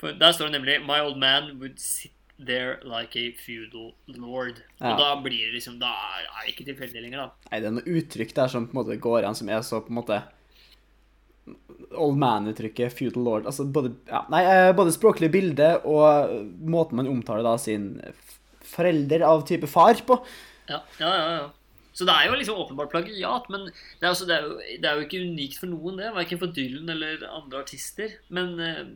[0.00, 4.62] For der står det nemlig My old man would sit there like a feudal lord.
[4.80, 4.92] Ja.
[4.92, 7.50] Og da blir det liksom Da er det ikke tilfeldig lenger, da.
[7.50, 9.82] Nei, det er noe uttrykk der som på en måte går igjen, som er så
[9.84, 10.18] på en måte
[11.92, 17.10] Old man-uttrykket, feudal lord Altså både, ja, nei, eh, både språklig bilde og måten man
[17.10, 17.96] omtaler da sin
[18.72, 20.16] forelder av type far på.
[20.70, 21.50] Ja, ja, ja, ja.
[21.92, 24.88] Så det er jo liksom åpenbart plagiat, men det er, altså, det er, jo, det
[24.88, 26.12] er jo ikke unikt for noen, det.
[26.16, 28.14] Verken for Dylan eller andre artister.
[28.32, 28.86] Men eh,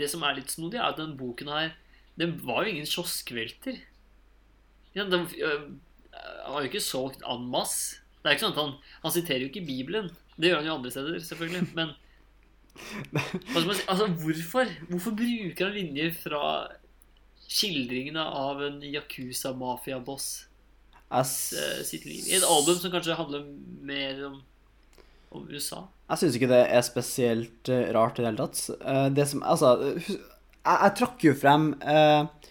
[0.00, 1.74] det som er litt snodig, er at den boken her
[2.16, 3.76] Den var jo ingen kioskvelter.
[4.96, 5.66] Ja, den øh,
[6.46, 8.00] har jo ikke solgt en masse.
[8.22, 10.08] Det er ikke sånn at han, han siterer jo ikke Bibelen.
[10.36, 11.68] Det gjør han jo andre steder, selvfølgelig.
[11.76, 11.94] Men?
[13.56, 14.72] Altså, hvorfor?
[14.90, 16.42] Hvorfor bruker han linjer fra
[17.46, 20.26] skildringene av en Yakuza-mafiaboss
[21.14, 22.24] eh, sitt liv.
[22.26, 23.46] I et album som kanskje handler
[23.86, 24.40] mer om,
[25.30, 25.84] om USA.
[26.10, 28.64] jeg syns ikke det er spesielt eh, rart i det hele tatt.
[28.80, 29.72] Eh, det som Altså,
[30.02, 30.18] jeg,
[30.66, 32.50] jeg trakk jo frem eh,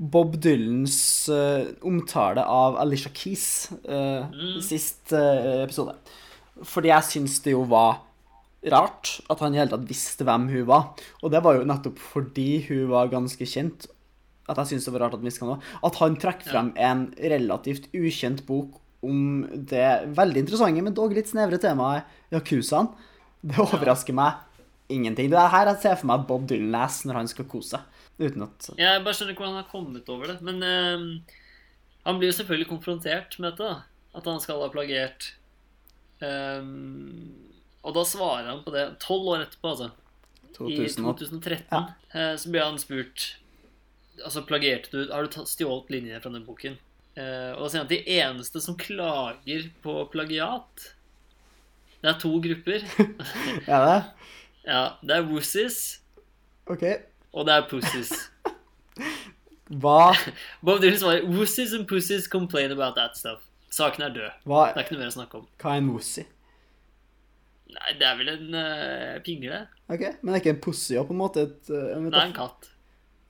[0.00, 1.00] Bob Dylans
[1.32, 5.96] eh, omtale av Alicia Keys eh, sist eh, episode.
[6.66, 8.02] Fordi jeg syns det jo var
[8.70, 10.90] rart at han i hele tatt visste hvem hun var.
[11.22, 13.86] Og det var jo nettopp fordi hun var ganske kjent,
[14.50, 15.56] at jeg syns det var rart at han visste hva.
[15.86, 21.30] At han trekker frem en relativt ukjent bok om det veldig interessante, men dog litt
[21.30, 22.90] snevre temaet Yakuzaen.
[23.40, 24.42] Det overrasker meg
[24.92, 25.30] ingenting.
[25.32, 27.78] Det er her jeg ser for meg at Bob Dylan leser når han skal kose
[27.78, 28.00] seg.
[28.20, 30.40] Uten at Jeg bare skjønner ikke hvordan han har kommet over det.
[30.44, 31.38] Men øh,
[32.04, 33.70] han blir jo selvfølgelig konfrontert med dette.
[33.70, 34.18] da.
[34.18, 35.30] At han skal ha plagiert.
[36.20, 36.62] Eh,
[37.80, 39.90] og da svarer han på det tolv år etterpå, altså.
[40.60, 41.78] I 2013 Ja.
[42.12, 43.36] eh, så ble han spurt
[44.20, 46.74] Altså, plagierte du Har du stjålet linjene fra den boken?
[47.16, 50.84] Uh, og da sier han at de eneste som klager på plagiat,
[52.00, 52.84] det er to grupper.
[53.70, 53.96] ja, det?
[54.68, 55.80] ja, det er wussies,
[56.70, 57.00] Okay.
[57.34, 58.12] og det er pussies.
[59.82, 60.12] Hva,
[60.64, 63.42] Bob Dylan svarer Wussies and pussies complain about that stuff.
[63.70, 64.30] Saken er død.
[64.50, 65.46] hva, Det er ikke noe mer å snakke om.
[65.62, 66.24] hva er en woozy?
[67.70, 69.60] Nei, det er vel en uh, pingle?
[69.88, 72.18] OK, men det er ikke en pussy og på en måte et, eh, en, Det
[72.18, 72.70] er en katt.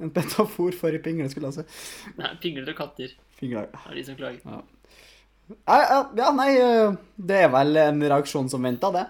[0.00, 2.12] en petafor for pingle, skulle jeg si.
[2.16, 3.66] Nei, pingler og katter Fingre.
[3.84, 4.40] er de som klager.
[4.46, 9.04] Ja, ja, ja, nei, eh, det er vel en reaksjon som venta, det.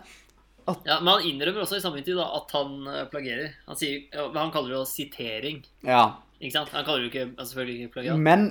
[0.87, 2.75] Ja, Men han innrømmer også i samme intervju at han
[3.11, 3.55] plagerer.
[3.67, 5.63] Han, sier, han kaller det jo sitering.
[5.87, 6.05] Ja.
[6.41, 6.71] Ikke sant?
[6.75, 8.19] Han kaller det jo ikke, altså selvfølgelig ikke plagiat.
[8.23, 8.45] Men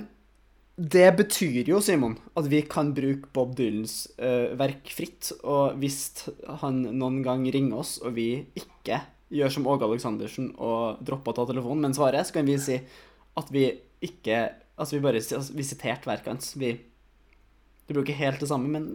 [0.80, 5.28] det betyr jo, Simon, at vi kan bruke Bob Dylans uh, verk fritt.
[5.44, 6.28] Og hvis
[6.62, 11.36] han noen gang ringer oss, og vi ikke gjør som Åge Aleksandersen og dropper å
[11.36, 12.80] ta telefonen, men svarer, så kan vi si
[13.40, 13.68] at vi
[14.04, 14.48] ikke
[14.80, 16.54] Altså, vi bare altså, vi siterte verket hans.
[16.56, 16.70] Vi
[17.92, 18.86] jo ikke helt det samme, men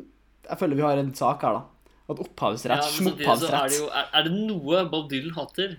[0.48, 1.92] jeg føler vi har en sak her, da.
[2.10, 5.76] At opphavsrett, Ja, samtidig er er, er det noe Bob Dylan hater,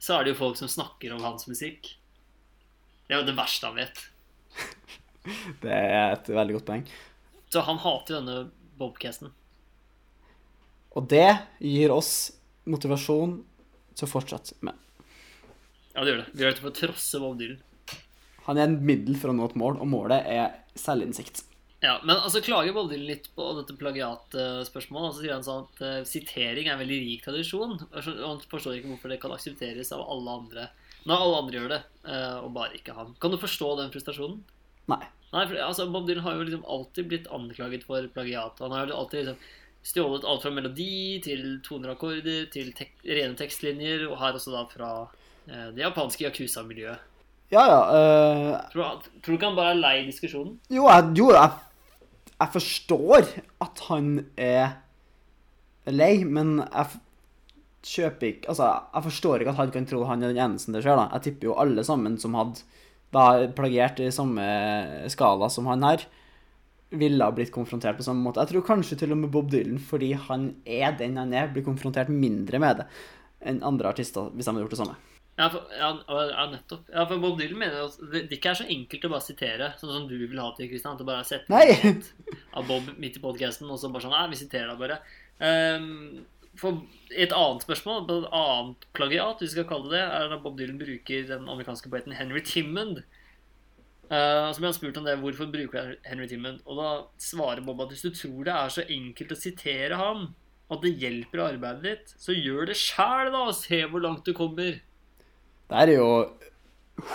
[0.00, 1.98] så er det jo folk som snakker om hans musikk.
[3.04, 4.02] Det er jo det verste han vet.
[5.62, 6.84] Det er et veldig godt poeng.
[7.52, 8.36] Så han hater denne
[8.80, 9.32] Bobcasten.
[10.96, 11.28] Og det
[11.62, 12.32] gir oss
[12.68, 13.38] motivasjon
[13.96, 14.76] til å fortsette med.
[15.92, 16.28] Ja, det gjør det.
[16.32, 17.62] Vi gjør det for å trosse Bob Dylan.
[18.46, 21.44] Han er en middel for å nå et mål, og målet er selvinnsikt.
[21.82, 25.08] Ja, Men altså klager Bob Dylan litt på dette plagiatspørsmålet.
[25.10, 27.76] Og så sier han sånn at eh, sitering er en veldig rik tradisjon.
[27.90, 30.68] Og han forstår ikke hvorfor det kan aksepteres av alle andre
[31.02, 33.14] når alle andre gjør det, eh, og bare ikke han.
[33.18, 34.42] Kan du forstå den frustrasjonen?
[34.90, 35.02] Nei.
[35.32, 38.58] Nei, for altså, Bob Dylan har jo liksom alltid blitt anklaget for plagiat.
[38.60, 39.38] Han har jo alltid liksom
[39.82, 44.52] stjålet alt fra melodi til toner og akkorder til tek rene tekstlinjer, og her også
[44.54, 44.90] da fra
[45.48, 47.08] eh, det japanske yakuza-miljøet.
[47.52, 47.80] Ja, ja.
[47.92, 48.52] Uh...
[48.72, 50.54] Tror, tror du ikke han bare er lei diskusjonen?
[50.72, 51.50] jo, jeg, jo jeg,
[52.38, 53.32] jeg forstår
[53.66, 54.76] at han er
[55.90, 57.02] lei, men jeg
[57.82, 60.84] kjøper ikke Altså, jeg forstår ikke at han kan tro han er den eneste det
[60.84, 61.08] skjer, da.
[61.16, 62.62] Jeg tipper jo alle sammen som hadde
[63.12, 64.44] da plagiert i samme
[65.12, 66.04] skala som han her,
[66.92, 68.42] ville ha blitt konfrontert på samme måte.
[68.42, 71.64] Jeg tror kanskje til og med Bob Dylan, fordi han er den han er, blir
[71.64, 72.88] konfrontert mindre med det
[73.42, 74.98] enn andre artister hvis de hadde gjort det samme.
[75.40, 76.90] Ja, for, ja, ja, nettopp.
[76.92, 79.70] Ja, for Bob Dylan mener at det det ikke er så enkelt å bare sitere,
[79.80, 80.94] sånn som du vil ha til, Kristian.
[80.94, 81.94] At det bare er sett Nei!
[82.58, 85.00] av Bob midt i podcasten, og så bare sånn Nei, vi siterer da bare.
[85.42, 85.96] Ehm,
[86.60, 90.30] for et annet spørsmål, på et annet plagiat, hvis vi skal kalle det det, er
[90.32, 93.02] da Bob Dylan bruker den amerikanske poeten Henry Timmond.
[94.12, 96.60] Uh, så ble han spurt om det, hvorfor bruker jeg Henry Timmond?
[96.68, 96.90] Og da
[97.22, 100.30] svarer Bob at hvis du tror det er så enkelt å sitere ham,
[100.72, 104.32] at det hjelper arbeidet ditt, så gjør det sjæl, da, og se hvor langt du
[104.36, 104.80] kommer.
[105.72, 106.08] Det er jo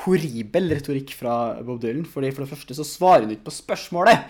[0.02, 4.26] horribel retorikk fra Bob Dylan, fordi for det første så svarer han ikke på spørsmålet.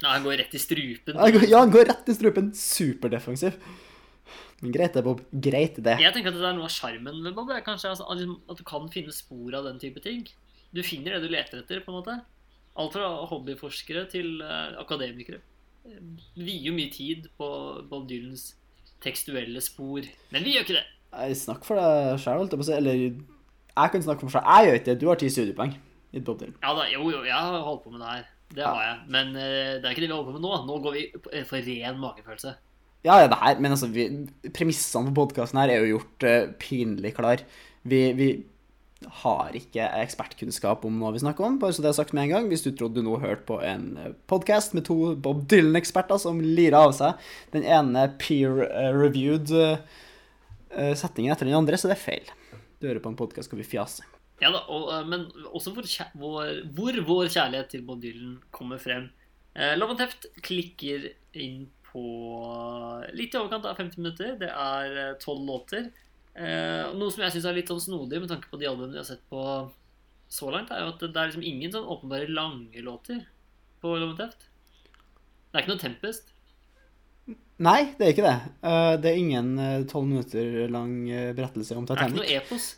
[0.00, 1.16] Nei, han går rett i strupen.
[1.16, 2.52] Han går, ja, han går rett i strupen.
[2.56, 3.56] Superdefensiv.
[4.60, 5.22] Greit det, Bob.
[5.32, 5.96] Greit det.
[6.02, 7.48] Jeg tenker at det er noe av sjarmen ved Bob.
[7.64, 10.26] Kanskje altså, at liksom- du kan finne spor av den type ting.
[10.74, 12.20] Du finner det du leter etter, på en måte.
[12.76, 15.40] Alt fra hobbyforskere til eh, akademikere.
[15.86, 15.98] Eh,
[16.36, 18.54] Vi vier jo mye tid på Bob Dylans
[19.00, 20.02] tekstuelle spor.
[20.30, 20.86] Men vi gjør ikke det.
[21.10, 22.72] Jeg snakker for deg sjøl, holdt jeg på å si.
[22.76, 24.44] Eller jeg kan snakke for meg sjøl.
[24.44, 24.98] Jeg gjør ikke det.
[25.00, 25.74] Du har ti studiepoeng
[26.12, 26.54] i Bob Dylan.
[26.62, 28.24] Ja da, jo, jo, jeg har holdt på med det her.
[28.50, 28.96] Det har jeg.
[29.08, 30.66] Men eh, det er ikke det vi holder på med nå.
[30.68, 32.54] Nå går vi for ren magefølelse.
[33.06, 34.06] Ja, ja, det her, men altså, vi,
[34.52, 37.44] premissene for podkasten her er jo gjort uh, pinlig klar.
[37.88, 38.28] Vi, vi
[39.22, 42.34] har ikke ekspertkunnskap om noe vi snakker om, bare så det er sagt med en
[42.34, 42.50] gang.
[42.52, 43.94] Hvis du trodde du nå hørte på en
[44.28, 49.54] podkast med to Bob Dylan-eksperter som lirer av seg den ene peer-reviewed
[51.00, 52.28] setningen etter den andre, så det er feil.
[52.80, 54.04] Du hører på en podkast hvor vi fjaser.
[54.40, 55.86] Ja da, og, eh, men også hvor,
[56.16, 59.10] vår, hvor vår kjærlighet til Bob Dylan kommer frem.
[59.54, 62.04] Eh, Theft klikker inn på
[63.16, 64.32] litt i overkant av 50 minutter.
[64.40, 65.90] Det er tolv låter.
[66.34, 69.02] Eh, noe som jeg syns er litt sånn snodig med tanke på de albumene vi
[69.02, 69.42] har sett på
[70.30, 73.24] så langt, er jo at det er liksom ingen sånn åpenbare lange låter
[73.82, 74.46] på Love Theft.
[75.50, 76.30] Det er ikke noe Tempest.
[77.60, 78.36] Nei, det er ikke det.
[78.64, 79.50] Eh, det er ingen
[79.90, 82.14] tolv minutter lang eh, berettelse om Titanic.
[82.14, 82.70] Det er ikke noe epos.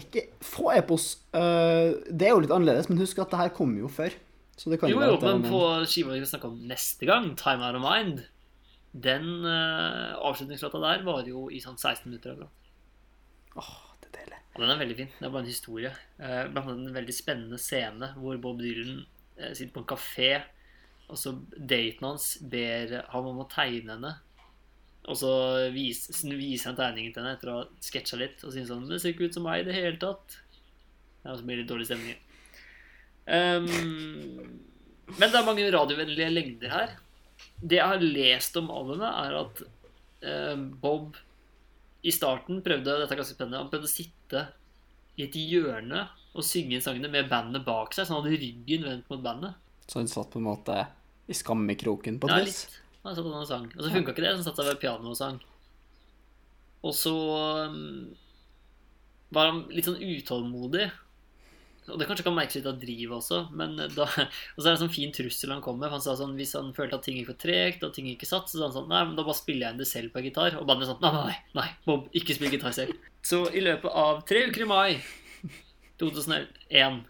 [0.00, 1.04] Ikke få epos.
[1.36, 4.16] Eh, det er jo litt annerledes, men husk at det her kommer jo før.
[4.56, 7.08] Så det kan Jo, jo det er men på skiva vi skal snakke om neste
[7.08, 8.22] gang, Time Out of Mind,
[8.94, 12.36] den uh, avslutningslåta der varer jo i sånn 16 minutter.
[12.36, 12.50] Eller.
[13.58, 13.72] Åh,
[14.04, 14.42] det deler deilig.
[14.54, 15.10] Og den er veldig fin.
[15.18, 15.94] Det er bare en historie.
[16.20, 19.00] Uh, blant annet en veldig spennende scene hvor Bob Dylan
[19.40, 20.30] uh, sitter på en kafé,
[21.10, 24.14] og så daten hans ber ham om å tegne henne.
[25.10, 25.32] Og så
[25.74, 29.02] vis, viser han tegningen til henne etter å ha sketsja litt, og sier sånn 'Det
[29.02, 30.38] ser ikke ut som meg i det hele tatt'.
[31.24, 32.16] Ja, og så blir det litt dårlig stemning.
[33.26, 33.68] Ehm,
[35.14, 36.96] men det er mange radiovennlige lengder her.
[37.60, 39.62] Det jeg har lest om albumet, er at
[40.24, 41.16] eh, Bob
[42.04, 44.42] i starten prøvde dette er ganske spennende, han prøvde å sitte
[45.16, 49.10] i et hjørne og synge sangene med bandet bak seg, så han hadde ryggen vendt
[49.12, 49.54] mot bandet.
[49.88, 50.76] Så han satt på en måte
[51.30, 52.64] i skammekroken på Ja, et vis.
[52.66, 52.80] litt.
[53.04, 53.66] Han satt og sang.
[53.76, 55.40] Og så funka ikke det, så han satt seg ved pianoet og sang.
[56.84, 57.14] Og så
[57.68, 58.12] um,
[59.32, 60.88] var han litt sånn utålmodig.
[61.90, 64.06] Og det kanskje kan merkes litt av drivet også, men da,
[64.54, 65.92] og så er det en sånn fin trussel han kom med.
[65.92, 68.48] Han sa sånn, Hvis han følte at ting gikk for tregt og ting ikke satt,
[68.48, 70.56] så sa han sånn Nei, men da bare spiller jeg inn det selv på gitar.
[70.60, 72.96] Og bandet sånn Nei, nei, nei, Bob, ikke spill gitar selv.
[73.24, 74.90] Så i løpet av tre uker i mai
[76.00, 77.02] 2001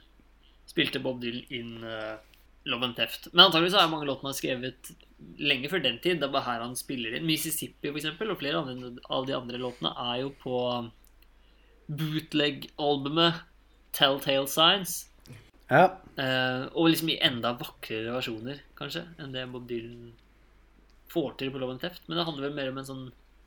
[0.71, 2.19] spilte Bob Dylan inn uh,
[2.67, 3.31] Love and Theft.
[3.33, 4.93] Men antakeligvis er mange låter man har skrevet
[5.39, 6.19] lenge før den tid.
[6.21, 7.27] Det er bare her han spiller inn.
[7.29, 10.61] Mississippi for eksempel, og flere av de andre låtene er jo på
[11.95, 13.43] bootleg-albumet
[13.95, 15.05] Telltale Signs.
[15.71, 15.87] Ja.
[16.19, 20.13] Uh, og liksom i enda vakrere versjoner, kanskje, enn det Bob Dylan
[21.11, 22.03] får til på Love and Theft.
[22.09, 23.05] Men det handler vel mer om en sånn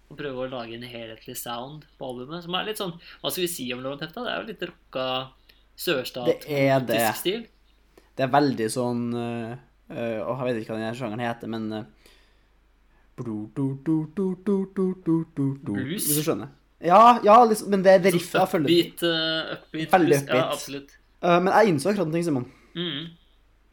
[0.08, 2.46] å prøve å lage en helhetlig sound på albumet.
[2.46, 4.16] Som er litt sånn Hva skal vi si om Love and Theft?
[4.16, 4.24] da?
[4.24, 5.08] Det er jo litt rocka
[5.78, 7.48] sørstat-gotisk stil.
[8.18, 9.52] Det er veldig sånn uh,
[9.92, 12.14] uh, Jeg vet ikke hva denne sjangeren heter, men uh,
[13.18, 16.08] Blues?
[16.08, 16.50] Hvis du skjønner.
[16.84, 18.70] Ja, ja liksom, men det er det riffet følger.
[18.70, 20.20] Upbeat, uh, upbeat Veldig.
[20.30, 20.92] Ja, absolutt.
[21.24, 23.08] Uh, men jeg innså akkurat en ting, Simon, Mm.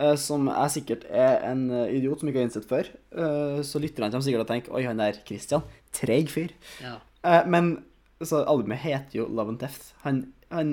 [0.00, 2.88] Uh, som jeg sikkert er en øh, idiot som ikke har innsett før.
[3.14, 5.62] Uh, så lytterne kommer sikkert og tenker Oi, han der Christian.
[5.94, 6.50] Treig fyr.
[6.82, 6.96] Ja.
[7.24, 7.84] Eh, men
[8.24, 9.92] så albumet heter jo Love and Death.
[10.02, 10.72] Han, han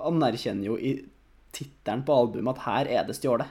[0.00, 0.92] anerkjenner jo i
[1.56, 3.48] tittelen på albumet at her er det stjålet.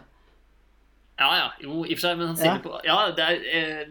[1.20, 1.48] Ja, ja.
[1.64, 2.60] Jo, i og for seg, men han sier Ja.
[2.64, 3.90] på Ja, det er eh,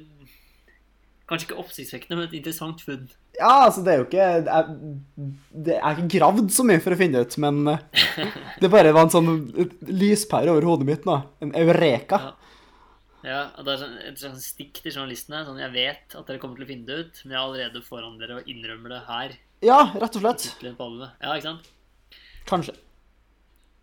[1.28, 3.06] kanskje ikke oppsiktsvekkende, men et interessant funn.
[3.38, 4.70] Ja, altså, det er jo ikke Det er,
[5.68, 8.04] det er ikke gravd så mye for å finne ut, men eh,
[8.62, 9.30] det bare var en sånn
[9.86, 11.20] lyspære over hodet mitt nå.
[11.44, 12.22] En eureka.
[12.26, 12.34] Ja.
[13.26, 15.42] Ja, og det er sånn, et sånn stikk til journalistene.
[15.46, 17.82] Sånn, jeg vet at dere kommer til å finne det ut, men jeg er allerede
[17.84, 19.34] foran dere og innrømmer det her.
[19.66, 20.46] Ja, rett og slett.
[20.62, 21.66] Ja, ikke sant?
[22.48, 22.76] Kanskje.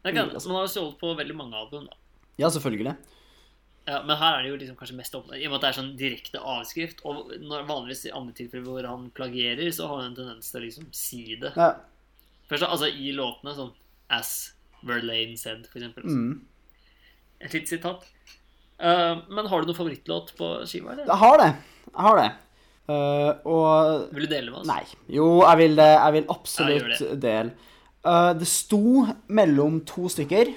[0.06, 2.00] Det kan, altså, man har jo stjålet på veldig mange album, da.
[2.40, 2.96] Ja, selvfølgelig.
[3.86, 5.28] Ja, men her er det jo liksom kanskje mest opp...
[5.30, 7.04] I og med at det er sånn direkte avskrift.
[7.06, 10.60] Og når, vanligvis i andre tilfeller hvor han plagierer, så har han en tendens til
[10.60, 11.52] å liksom si det.
[11.54, 11.76] Ja.
[12.50, 13.72] Først altså i låtene, sånn
[14.14, 14.32] As
[14.86, 16.10] Verlaine said, for eksempel.
[16.10, 16.42] Mm.
[17.46, 18.10] Et lite sitat.
[18.82, 21.06] Uh, men har du noen favorittlåt på skiva, eller?
[21.06, 21.52] Jeg har det.
[21.92, 22.28] Jeg har det.
[22.86, 24.68] Uh, og Vil du dele med oss?
[24.70, 24.82] Nei.
[25.14, 25.90] Jo, jeg vil, det.
[25.94, 27.74] jeg vil Ja, absolutt gjør dele.
[28.06, 28.84] Uh, det sto
[29.30, 30.56] mellom to stykker,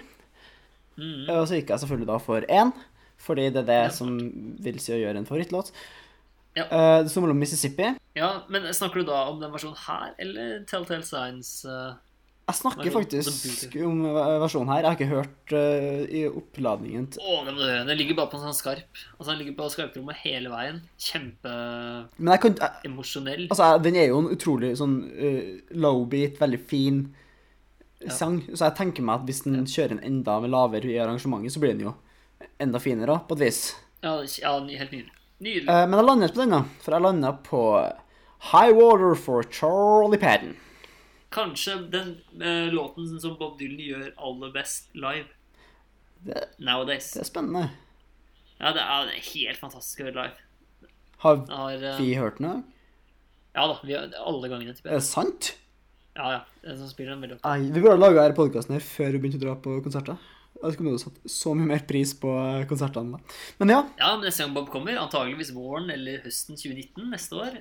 [0.99, 1.29] Mm.
[1.31, 2.73] og så gikk jeg selvfølgelig da for én.
[3.19, 4.19] Fordi det er det Ja, som
[4.63, 5.73] vil si å gjøre en favorittlåt.
[6.59, 6.67] Ja.
[6.67, 7.95] Uh, det mellom Mississippi.
[8.19, 11.51] Ja, men snakker du da om den versjonen her, eller Telltale Signs?
[11.69, 11.95] Uh,
[12.49, 14.01] Jeg snakker faktisk om
[14.43, 14.81] versjonen her.
[14.81, 17.85] Jeg har ikke hørt uh, i oppladningen Å, det må du høre.
[17.91, 19.05] Den ligger bare på en sånn skarp.
[19.19, 20.83] Altså, den ligger på skarprommet hele veien.
[21.13, 23.47] Men jeg kan jeg, Kjempeemosjonell.
[23.53, 24.99] Altså, den er jo en utrolig sånn
[25.77, 27.05] low-beat, veldig fin
[28.09, 28.41] sang.
[28.55, 31.63] Så jeg tenker meg at hvis den kjører en enda med lavere i arrangementet, så
[31.63, 31.97] blir den jo
[32.62, 33.62] enda finere òg, på et vis.
[34.05, 35.14] Ja, ja, helt nydelig.
[35.38, 35.66] Nydelig.
[35.68, 36.62] Uh, men jeg landet på den, da.
[36.83, 37.62] For jeg landa på
[38.51, 40.57] High Water for Charlie Padden.
[41.35, 45.29] Kanskje den uh, låten som Bob Dylan gjør aller best live.
[46.27, 47.12] Det, Nowadays.
[47.14, 47.68] det er spennende.
[48.59, 50.90] Ja, det er helt fantastisk å høre live.
[51.22, 52.64] Har har, uh, vi hørt den?
[53.59, 55.53] ja da, vi har alle gangene, Er det sant?
[56.14, 56.40] Ja, ja.
[56.62, 57.55] Den som spiller den veldig ofte.
[57.74, 60.18] Vi burde laga denne podkasten før vi begynte å dra på konserter.
[60.59, 63.21] Da om du hadde satt så mye mer pris på eh, konsertene.
[63.61, 67.61] Men ja, Ja, men neste gang Bob kommer, antageligvis våren eller høsten 2019 neste år,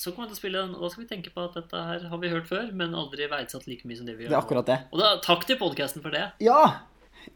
[0.00, 0.76] så kommer han til å spille den.
[0.76, 3.28] Og da skal vi tenke på at dette her har vi hørt før, men aldri
[3.30, 4.78] verdsatt like mye som det vi gjør det er akkurat det.
[4.92, 6.26] Og da, takk til podkasten for det.
[6.44, 6.62] Ja!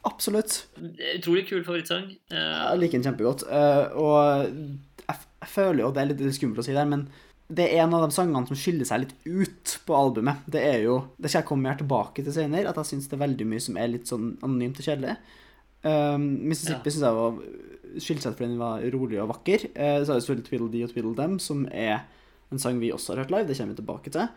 [0.09, 0.62] Absolutt.
[0.81, 2.07] Utrolig kul favorittsang.
[2.33, 2.37] Uh,
[2.73, 3.44] Jeg liker den kjempegodt.
[3.49, 4.16] Uh, og
[5.05, 7.09] jeg, jeg føler jo, det er litt skummelt å si der, men
[7.53, 10.47] det er en av de sangene som skiller seg litt ut på albumet.
[10.49, 13.19] Det er jo Det skal jeg komme mer tilbake til senere, at jeg syns det
[13.19, 15.17] er veldig mye som er litt sånn anonymt og kjedelig.
[15.85, 16.95] Um, Mississippi Ja.
[16.95, 17.39] synes jeg var
[18.01, 19.69] skilte seg fordi den var rolig og vakker.
[19.77, 22.07] Uh, så er det selvfølgelig Twiddle Dee og Twiddle Dem, som er
[22.51, 23.47] en sang vi også har hørt live.
[23.47, 24.29] Det kommer vi tilbake til.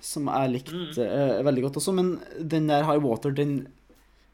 [0.00, 1.92] Som jeg likte uh, veldig godt også.
[1.98, 3.66] Men den der High Water, den,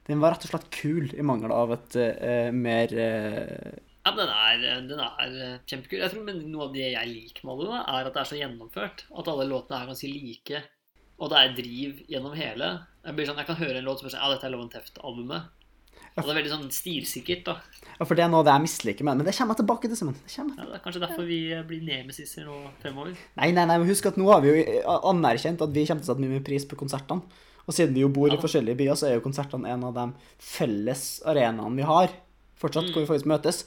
[0.07, 2.93] den var rett og slett kul, i mangel av et uh, mer
[4.01, 6.01] Ja, men den er, den er eh, kjempekul.
[6.01, 8.39] Jeg tror men Noe av det jeg liker med albumet, er at det er så
[8.39, 9.07] gjennomført.
[9.13, 10.63] At alle låtene er ganske like.
[11.21, 12.71] Og det er driv gjennom hele.
[13.05, 14.67] Jeg, blir sånn, jeg kan høre en låt som er sånn Ja, dette er Love
[14.67, 15.57] and Teft-albumet.
[16.17, 17.55] Og det er veldig sånn stilsikkert, da.
[17.93, 19.21] Ja, for det er noe det jeg misliker med.
[19.21, 20.17] Men det kommer jeg tilbake til, Simon.
[20.17, 20.33] Det.
[20.57, 23.13] Ja, det er kanskje derfor vi eh, blir nemesiser nå fremover.
[23.39, 26.09] Nei, nei, nei, men husk at nå har vi jo anerkjent at vi kommer til
[26.09, 27.47] å sette mye pris på konsertene.
[27.69, 30.09] Og siden vi jo bor i forskjellige byer, så er jo konsertene en av de
[30.43, 32.17] felles arenaene vi har.
[32.61, 33.63] Fortsatt, hvor vi faktisk møtes.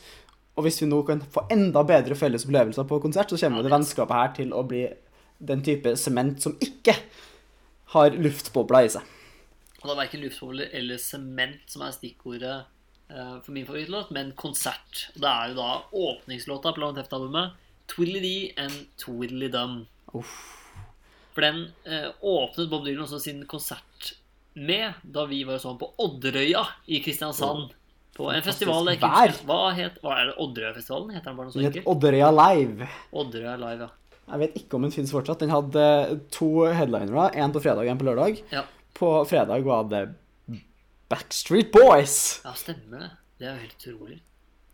[0.54, 3.74] Og hvis vi nå kan få enda bedre felles opplevelser på konsert, så kommer det
[3.74, 4.84] vennskapet her til å bli
[5.44, 6.96] den type sement som ikke
[7.96, 9.10] har luftbobler i seg.
[9.82, 12.54] Og det er verken luftbobler eller sement som er stikkordet
[13.10, 15.08] eh, for min favorittlåt, men konsert.
[15.16, 15.70] Og det er jo da
[16.06, 17.60] åpningslåta på Long and Teft-albumet.
[17.92, 19.82] Twiddly and Twiddly Dum.
[21.34, 24.14] For den eh, åpnet Bob Dylan også sin konsert
[24.54, 26.62] med da vi var sånn på Odderøya
[26.94, 27.74] i Kristiansand.
[28.14, 29.46] På en festival jeg ikke husker.
[29.50, 30.34] Hva, het, hva er det?
[30.44, 31.14] Odderøyfestivalen?
[31.16, 31.88] Heter den bare noe så enkelt?
[31.90, 32.90] Odderøya Live.
[33.24, 34.20] Odderøya Live, ja.
[34.24, 35.42] Jeg vet ikke om den finnes fortsatt.
[35.42, 35.86] Den hadde
[36.32, 38.44] to headlinere, én på fredag og én på lørdag.
[38.54, 38.64] ja.
[38.94, 40.04] På fredag var det
[41.10, 42.42] Backstreet Boys.
[42.46, 43.10] Ja, stemmer det.
[43.42, 44.20] Det er jo helt utrolig.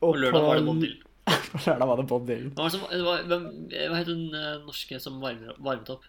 [0.04, 1.02] Og På lørdag var det Bob Dylan.
[1.54, 2.52] på lørdag var det Bob Dylan.
[2.60, 6.06] Hva, som, det var, hvem, hva het hun eh, norske som varmet opp?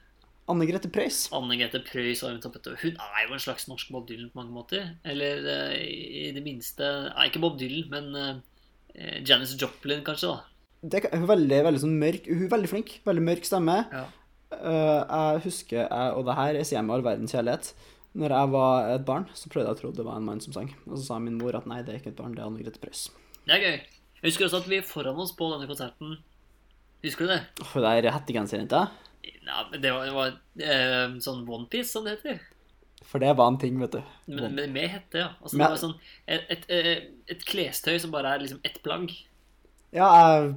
[0.51, 1.25] Anne Grete Preus.
[1.37, 2.71] Anne Grete Preus vet du.
[2.83, 4.95] Hun er jo en slags norsk Bob Dylan på mange måter.
[5.07, 10.47] Eller eh, i det minste Nei, ikke Bob Dylan, men uh, Janis Joplin, kanskje, da.
[10.81, 12.27] Det er hun er veldig, veldig sånn mørk.
[12.31, 12.93] Hun er veldig flink.
[13.07, 13.77] Veldig mørk stemme.
[13.93, 14.05] Ja.
[14.51, 17.69] Uh, jeg husker, jeg, og det her er sier jeg med all verdens kjærlighet
[18.19, 20.57] Når jeg var et barn, så prøvde jeg å tro det var en mann som
[20.57, 20.73] sang.
[20.89, 22.65] Og så sa min mor at nei, det er ikke et barn, det er Anne
[22.65, 23.07] Grete Preus.
[23.45, 23.79] Det er gøy.
[24.21, 26.19] Jeg husker også at vi foran oss på denne konserten
[27.01, 27.39] Husker du det?
[27.65, 28.83] Åh, det er hettegenseren til
[29.21, 30.33] Nei, men det var, det var
[30.65, 32.41] eh, sånn onepiece, som det heter.
[33.11, 34.01] For det var en ting, vet du.
[34.31, 35.31] Men, men med hette, ja.
[35.41, 35.97] Altså, Men- det var sånn
[36.29, 39.11] et, et, et, et klestøy som bare er liksom ett plagg.
[39.97, 40.53] Ja, jeg,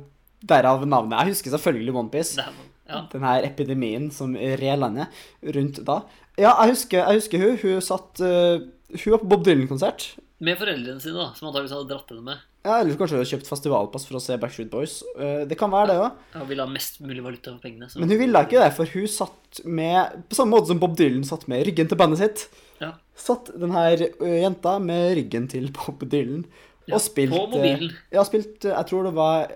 [0.46, 1.18] derav navnet.
[1.24, 2.44] Jeg husker selvfølgelig OnePiece.
[2.90, 3.00] Ja.
[3.14, 5.08] Den her epidemien som red landet
[5.56, 6.02] rundt da.
[6.38, 7.58] Ja, jeg husker, jeg husker hun.
[7.64, 10.12] Hun satt eh, Hun var på Bob Dylan-konsert.
[10.44, 12.44] Med foreldrene sine, da, som antakeligvis hadde dratt henne med.
[12.64, 15.02] Ja, Eller kanskje hun har kjøpt festivalpass for å se Backstreet Boys.
[15.20, 16.12] Eh, Det kan være det òg.
[16.34, 17.90] Ja, vil ha mest mulig valuta for pengene.
[17.92, 18.00] Så.
[18.00, 21.26] Men hun ville ikke det, for hun satt med På samme måte som Bob Dylan
[21.28, 22.46] satt med ryggen til bandet sitt.
[22.80, 22.94] Ja.
[23.16, 26.46] Satt den her ø, jenta med ryggen til Bob Dylan
[26.88, 27.92] Ja, og spilt på mobilen.
[27.92, 29.48] eh, Ja, spilt eh, Jeg tror det var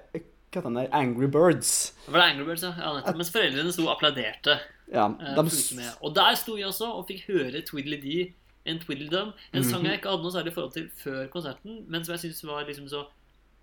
[0.52, 0.88] Hva den der?
[0.96, 1.94] Angry Birds.
[2.08, 2.74] Var det Angry Birds, ja?
[2.78, 3.18] ja nettopp.
[3.20, 4.60] Mens foreldrene sto og applauderte.
[4.92, 5.88] Ja, eh, de.
[6.02, 8.34] Og der sto vi også og fikk høre Twiddly
[8.68, 9.08] And Twiddly
[9.54, 9.86] En sang Mhm.
[9.86, 12.88] jeg ikke hadde noe særlig forhold til før konserten, men som jeg syntes var liksom
[12.90, 13.06] så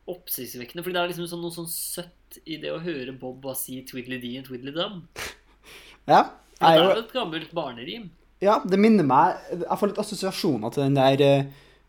[0.06, 0.82] oppsiktsvekkende.
[0.84, 3.80] Fordi det er liksom sånn, noe sånn søtt i det å høre Bob bare si
[3.88, 5.08] Twiddly Dee and Twiddly Dum.
[6.12, 6.30] ja,
[6.60, 8.10] det er jo, et gammelt barnerim.
[8.44, 11.44] ja, det minner meg Jeg får litt assosiasjoner til den der eh,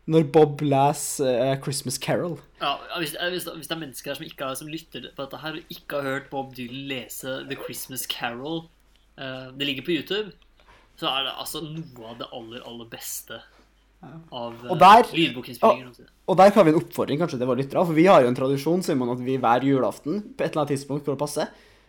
[0.06, 2.38] når Bob leser uh, Christmas Carol.
[2.60, 5.40] Ja, hvis, hvis, hvis det er mennesker her som, ikke har, som lytter på dette
[5.42, 8.68] her og ikke har hørt Bob Dylan lese The Christmas Carol
[9.18, 10.30] uh, Det ligger på YouTube.
[10.96, 13.40] Så er det altså noe av det aller, aller beste
[14.32, 15.86] av Og der- lydbokinnspillinger.
[15.88, 18.28] Og, Og der har vi en oppfordring kanskje til våre lyttere, for vi har jo
[18.28, 21.46] en tradisjon Simon, at vi hver julaften på et eller annet tidspunkt for å passe,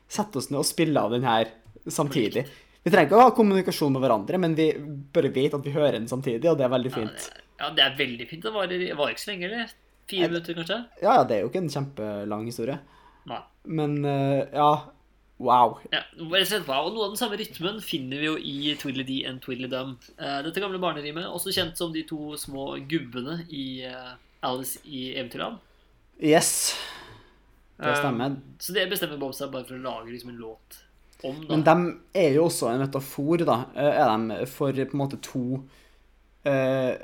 [0.08, 1.48] setter oss ned og spiller av den her
[1.88, 2.46] samtidig.
[2.84, 4.72] Vi trenger ikke å ha kommunikasjon med hverandre, men vi
[5.14, 7.18] bare vet at vi hører den samtidig, og det er veldig Ja, fint.
[7.18, 8.44] det, ja, det er veldig fint.
[8.44, 9.74] Det varer, Var ikke så lenge, eller?
[10.08, 10.78] Fire minutter, kanskje?
[11.02, 12.80] Ja, ja, det er jo ikke en kjempelang historie.
[13.28, 13.42] Nei.
[13.66, 14.70] Men eh, ja,
[15.38, 15.78] wow.
[15.94, 16.88] Ja, wow.
[16.88, 19.96] Og noe av den samme rytmen finner vi jo i Twiddly D and Twiddly Dum.
[20.18, 24.14] Eh, dette gamle barnerimet, også kjent som de to små gubbene i eh,
[24.48, 25.62] Alice i Eventyrland.
[26.18, 26.76] Yes.
[27.78, 28.38] Det stemmer.
[28.38, 30.82] Eh, så det bestemmer Bob seg bare for å lage liksom en låt
[31.24, 31.52] om, da.
[31.52, 35.44] Men de er jo også en metafor, da, er de for på en måte to
[36.46, 36.98] eh,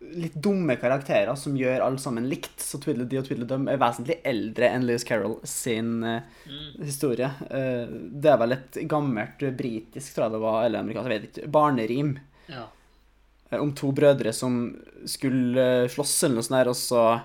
[0.00, 2.60] litt dumme karakterer som gjør alle sammen likt.
[2.62, 6.84] Så Twiddledy og Twiddledum er vesentlig eldre enn Lewis Carroll sin eh, Mm.
[6.86, 7.28] historie.
[7.50, 11.32] Eh, det er vel et gammelt britisk, tror jeg det var, eller amerikansk, jeg vet
[11.42, 12.12] ikke, barnerim
[12.48, 12.66] Ja.
[13.50, 17.20] eh, om to brødre som skulle slåss eller noe sånt der, og så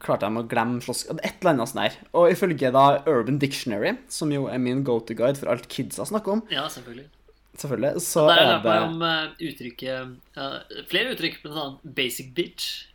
[0.00, 1.06] klarte de å glemme slåss...
[1.24, 1.94] Et eller annet sånt der.
[2.12, 6.42] Og ifølge da Urban Dictionary, som jo er min go-to-guide for alt kidsa snakker om,
[6.52, 7.06] ja, selvfølgelig.
[7.60, 12.86] Selvfølgelig, så Der er det om eh, uttrykket uh, Flere uttrykk, blant annet basic bitch.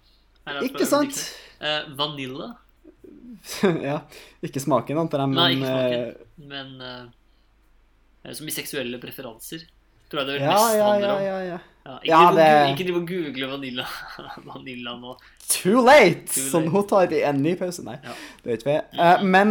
[0.63, 1.15] Ikke sant?
[1.17, 2.49] Uh, Eh, vanilla.
[3.87, 4.01] Ja.
[4.43, 6.49] Ikke smaken, antar jeg, Nei, ikke eh, smaken.
[6.49, 9.63] Men uh, som i seksuelle preferanser.
[10.11, 11.23] Tror jeg det vel Ja, mest ja, handler ja, om.
[11.23, 11.59] ja, ja.
[11.83, 13.85] Ja, ikke, Ja, det- driv og google vanilla,
[14.51, 15.15] vanilla nå.
[15.47, 16.27] Too late!
[16.31, 17.83] Too Så nå tar vi en ny pause.
[17.83, 18.13] Nei, Ja.
[18.43, 18.75] det vet vi.
[18.99, 19.49] Uh, men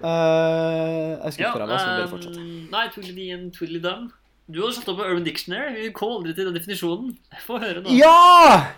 [0.00, 2.36] uh, Jeg skulle Ja, prøve, så bare fortsett.
[2.36, 4.10] ehm, nei, Twiddly and Twiddly Dum.
[4.52, 5.86] Du hadde slått opp på Urban Dictionary.
[5.86, 7.12] Vi kom aldri til den definisjonen.
[7.46, 7.94] Få høre nå.
[7.96, 8.72] Ja!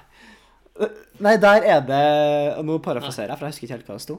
[0.79, 0.91] Eh,
[1.23, 2.03] Nei, der er det
[2.59, 4.19] og Nå parafraserer jeg, for jeg husker ikke helt hva det sto.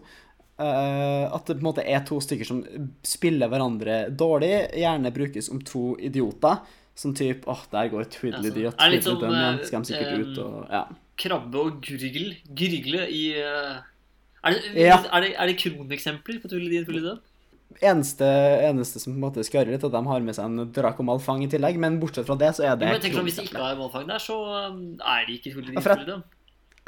[0.56, 2.62] Uh, at det på en måte er to stykker som
[3.04, 6.62] spiller hverandre dårlig, gjerne brukes om to idioter.
[6.96, 9.58] Som type åh, der går Twiddly Ja, og litt Twiddly Dum sånn, igjen.
[9.60, 10.84] eh, Skal de sikkert ut og Ja.
[11.20, 12.38] Krabbe og Gurgle.
[12.56, 13.82] Gurgle i uh,
[14.48, 15.02] er, det, Ja.
[15.12, 17.20] er, det, er det kroneksempler på Twiddly and Twiddly Dum?
[17.82, 18.24] Eneste,
[18.70, 21.42] eneste som på en måte skarrer litt, at de har med seg en Draco Malfang
[21.44, 23.44] i tillegg, men bortsett fra det, så er det Men jeg tenker sånn, Hvis de
[23.50, 24.38] ikke har Malfang der, så
[24.70, 26.24] um, er de ikke Ja, for jeg-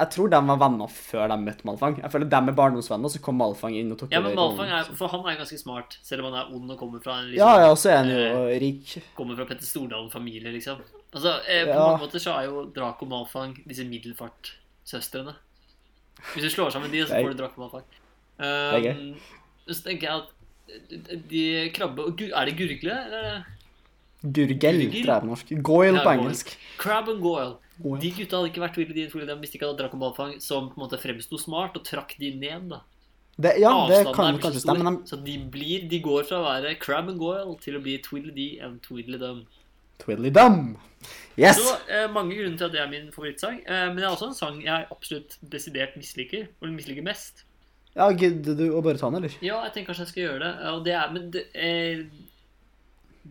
[0.00, 1.96] Jeg tror de var venner før de møtte Malfang.
[2.00, 4.84] Jeg føler de er barndomsvenner, så kom Malfang inn og tok Ja, men Malfang er,
[4.94, 7.58] for han er ganske smart, selv om han er ond og kommer fra en Ja,
[7.58, 9.02] liksom, ja, så er han jo rik.
[9.16, 10.78] kommer fra Petter Stordalen-familie, liksom.
[11.12, 11.88] Altså, eh, På Ja.
[11.88, 15.34] mange måter så er jo Draco Malfang disse middelfartsøstrene.
[16.34, 17.82] Hvis du slår sammen de, så får du Draco Malfang.
[18.38, 18.94] er gøy.
[18.96, 19.16] Um,
[19.68, 20.28] så tenker jeg at
[21.30, 21.44] de
[21.74, 23.46] krabbe og Er det gurgle, eller er
[24.22, 25.04] Gurgel, Gurgel?
[25.04, 25.50] tror jeg på norsk.
[25.52, 26.56] Ja, på engelsk.
[26.78, 27.56] Crab and Goyle.
[27.82, 28.00] goil.
[28.00, 30.32] De gutta hadde ikke vært Willy Dean Willy hvis de ikke hadde drakk om ballfang,
[30.42, 32.68] som på en måte fremsto smart og trakk de ned.
[32.72, 32.80] da
[33.38, 36.48] Det, ja, det kan kanskje stemme, men de Så de blir De går fra å
[36.48, 39.44] være Crab and Goyle til å bli Twiddly and Twiddly Dum.
[40.02, 40.76] Twiddly dum.
[41.38, 41.58] Yes!
[41.58, 43.62] Så eh, mange grunner til at det er min favorittsang.
[43.66, 46.48] Eh, men det er også en sang jeg absolutt desidert misliker.
[46.60, 47.44] Og misliker mest.
[47.98, 49.32] Ja, gidder du å bare ta den, eller?
[49.42, 50.52] Ja, jeg tenker kanskje jeg skal gjøre det.
[50.72, 52.04] Og det er Men det, eh,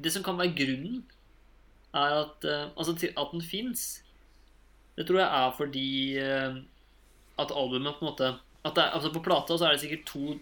[0.04, 1.04] det som kan være grunnen,
[1.96, 3.86] er at eh, Altså at den fins,
[4.98, 5.86] det tror jeg er fordi
[6.20, 6.58] eh,
[7.40, 8.34] at albumet på en måte
[8.66, 10.36] at er, altså På plata så er det sikkert to,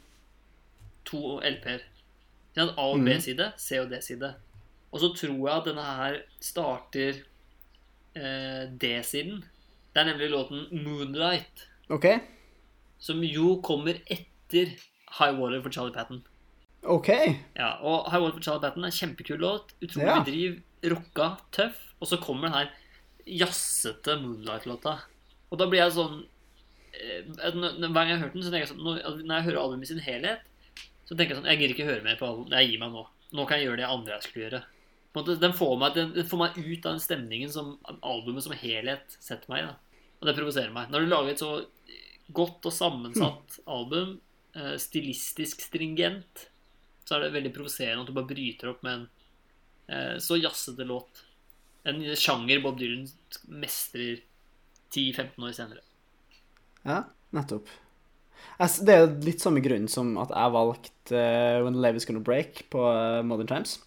[1.06, 1.84] to LP-er.
[2.58, 3.06] A- og Mhm.
[3.06, 4.34] B-side, C- og D-side.
[4.92, 7.20] Og så tror jeg at denne her starter
[8.16, 9.44] eh, D-siden.
[9.94, 11.68] Det er nemlig låten 'Moonlight'.
[11.90, 12.06] OK.
[13.00, 14.76] Som jo kommer etter
[15.20, 16.24] High Water for Charlie Patten.
[16.84, 17.10] OK.
[17.56, 19.74] Ja, og High Water for Charlie Patten er en kjempekul låt.
[19.82, 20.24] Utrolig Ja.
[20.24, 21.82] driv, rocka, tøff.
[22.02, 22.72] Og så kommer den her
[23.26, 25.00] jazzete Moonlight-låta.
[25.52, 26.26] Og da blir jeg sånn
[26.94, 29.60] eh, Hver gang jeg har hørt den, så tenker jeg sånn Når, når jeg hører
[29.62, 30.42] albumet i sin helhet,
[31.06, 32.56] så tenker jeg sånn Jeg gidder ikke høre mer på albumet.
[32.60, 33.06] Jeg gir meg nå.
[33.36, 34.64] Nå kan jeg gjøre det andre jeg skulle gjøre.
[35.40, 39.48] Den får meg, den, får meg ut av den stemningen som albumet som helhet setter
[39.52, 39.70] meg i.
[40.20, 40.90] Og det provoserer meg.
[40.92, 41.52] Når du lager et så
[42.34, 44.20] godt og sammensatt album.
[44.56, 46.48] eh, stilistisk stringent.
[47.06, 49.08] Så er det veldig provoserende at du bare bryter opp med en
[49.88, 51.24] eh, så jazzete låt.
[51.86, 53.06] En sjanger Bob Dylan
[53.48, 54.24] mestrer
[54.96, 55.84] 10-15 år senere.
[56.86, 57.04] Ja,
[57.36, 57.70] nettopp.
[58.58, 62.66] Det er litt samme grunn som at jeg valgte uh, When Lave Is Gonna Break
[62.74, 63.80] på uh, Modern Times.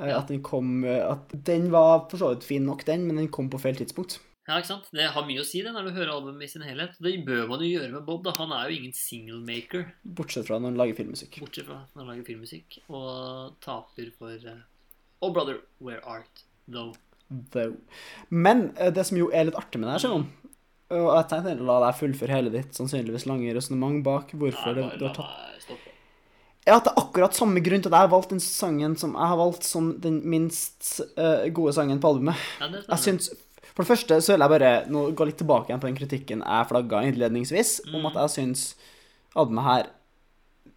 [0.00, 0.18] Uh, Ja.
[0.18, 3.48] At den kom At den var for så vidt fin nok, den, men den kom
[3.48, 4.18] på feil tidspunkt.
[4.46, 4.86] Ja, ikke sant?
[4.94, 6.94] Det har mye å si det når du hører albumet i sin helhet.
[7.02, 8.22] Det bør man jo gjøre med Bob.
[8.22, 8.30] da.
[8.38, 11.40] Han er jo ingen singlemaker, Bortsett fra når han lager filmmusikk.
[11.42, 14.60] bortsett fra når han lager filmmusikk, og taper for uh,
[15.20, 16.94] Oh Brother, Where Art Though.
[17.50, 17.74] Though.
[18.30, 20.28] Men eh, det som jo er litt artig med det her, Simon
[20.94, 25.00] Og jeg tenkte la deg fullføre hele ditt sannsynligvis lange resonnement bak hvorfor Nei, bare
[25.00, 25.56] du har tatt.
[26.66, 29.12] Ja, at det er akkurat samme grunn til at jeg har valgt den sangen som
[29.14, 32.46] jeg har valgt som den minst uh, gode sangen på albumet.
[32.62, 33.28] Ja, Jeg synes...
[33.30, 33.42] syns
[33.76, 36.40] For det første så vil jeg bare nå gå litt tilbake igjen på den kritikken
[36.40, 38.62] jeg flagga innledningsvis, om at jeg syns
[39.36, 39.90] albumet her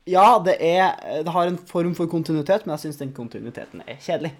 [0.09, 4.01] Ja, det er Det har en form for kontinuitet, men jeg syns den kontinuiteten er
[4.03, 4.33] kjedelig.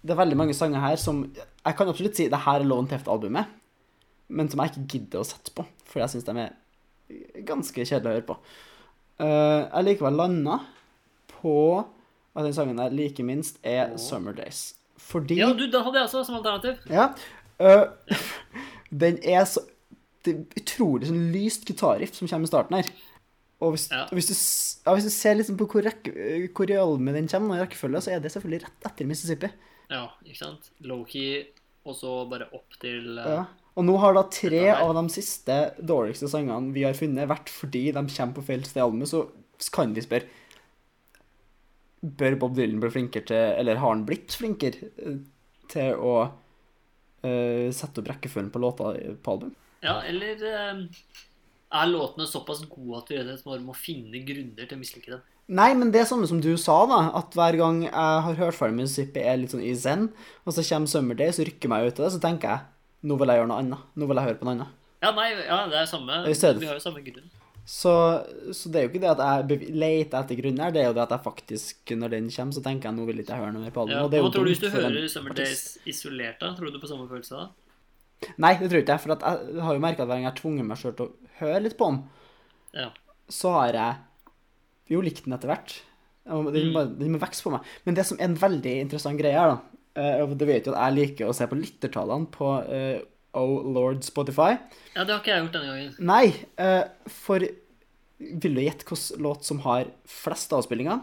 [0.00, 2.88] Det er veldig mange sanger her som Jeg kan absolutt si det her er lånt
[2.94, 3.52] Teft-albumet,
[4.28, 8.08] men som jeg ikke gidder å sette på, for jeg syns de er ganske kjedelige
[8.08, 8.38] å høre på.
[9.18, 10.60] Uh, jeg likevel landa
[11.40, 11.54] på
[12.38, 13.96] at den sangen jeg like minst er oh.
[13.98, 14.74] 'Summer Days'.
[14.98, 16.80] Fordi Ja, du, da hadde jeg også som alternativ.
[16.90, 17.08] ja.
[17.60, 17.84] Øh,
[19.04, 19.64] den er så
[20.24, 22.88] Det er utrolig sånn lyst gitarriff som kommer i starten her.
[23.62, 24.02] Og hvis, Ja.
[24.06, 24.34] og hvis, du,
[24.86, 26.12] ja, hvis du ser liksom på hvor, rekke,
[26.54, 29.48] hvor albumet den kommer, og rekkefølge, så er det selvfølgelig rett etter Mississippi.
[29.90, 30.68] Ja, ikke sant?
[30.84, 31.46] Low-key,
[31.86, 33.44] og så bare opp til uh, Ja.
[33.78, 37.86] Og nå har da tre av de siste dårligste sangene vi har funnet, vært fordi
[37.94, 39.24] de kommer på feil sted i albumet, så
[39.74, 40.26] kan vi spørre
[42.02, 45.16] Bør Bob Dylan bli flinkere til Eller har han blitt flinkere øh,
[45.70, 46.12] til å
[47.74, 49.56] sette opp rekkefølgen på låta på album?
[49.84, 50.84] Ja, eller eh,
[51.78, 55.12] er låtene såpass gode at du rett og slett må finne grunner til å mislike
[55.14, 55.26] dem?
[55.48, 56.98] Nei, men det er samme som du sa, da.
[57.16, 57.92] At hver gang jeg
[58.24, 60.10] har hørt ferdig Mississippi, er litt sånn i zen,
[60.44, 63.08] og så kommer Summer Day, så rykker jeg meg ut av det, så tenker jeg
[63.08, 63.90] nå vil jeg gjøre noe annet.
[63.94, 64.76] Nå vil jeg høre på noe annet.
[64.98, 66.22] Ja, nei, ja, det er samme.
[66.26, 67.28] Vi har jo samme grunn.
[67.68, 67.92] Så,
[68.56, 71.02] så det er jo ikke det at jeg leter etter grunner det er jo det
[71.02, 73.64] at jeg faktisk, når den kommer, så tenker jeg nå vil ikke jeg høre noe
[73.66, 73.98] mer på albumet.
[73.98, 74.04] Ja.
[74.06, 76.54] og det er jo tror du hvis du hører Summer Days isolert, da?
[76.56, 77.48] Tror du på samme følelse da?
[78.40, 80.30] Nei, det tror jeg ikke, for at jeg har jo merka at hver gang jeg
[80.32, 82.00] har tvunget meg sjøl til å høre litt på den,
[82.80, 82.88] Ja.
[83.28, 85.76] så har jeg jo likt den etter hvert.
[86.24, 87.68] Den, må, den må vokse på meg.
[87.84, 90.72] Men det som er en veldig interessant greie her, da eh, og Det vet jo
[90.74, 92.98] at jeg liker å se på lyttertallene på eh,
[93.36, 94.56] Oh Lord Spotify.
[94.94, 95.94] Ja, det har ikke jeg gjort denne gangen.
[96.00, 97.44] Nei, eh, for
[98.18, 101.02] vil du gjette hvilken låt som har flest avspillinger?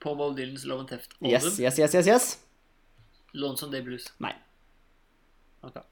[0.00, 1.30] På Bob Dylans Love and Theft-album.
[1.32, 2.28] Yes, yes, yes, yes, yes.
[3.34, 4.06] Lonesome Day Blues.
[4.22, 4.32] Nei.
[5.64, 5.82] Okay.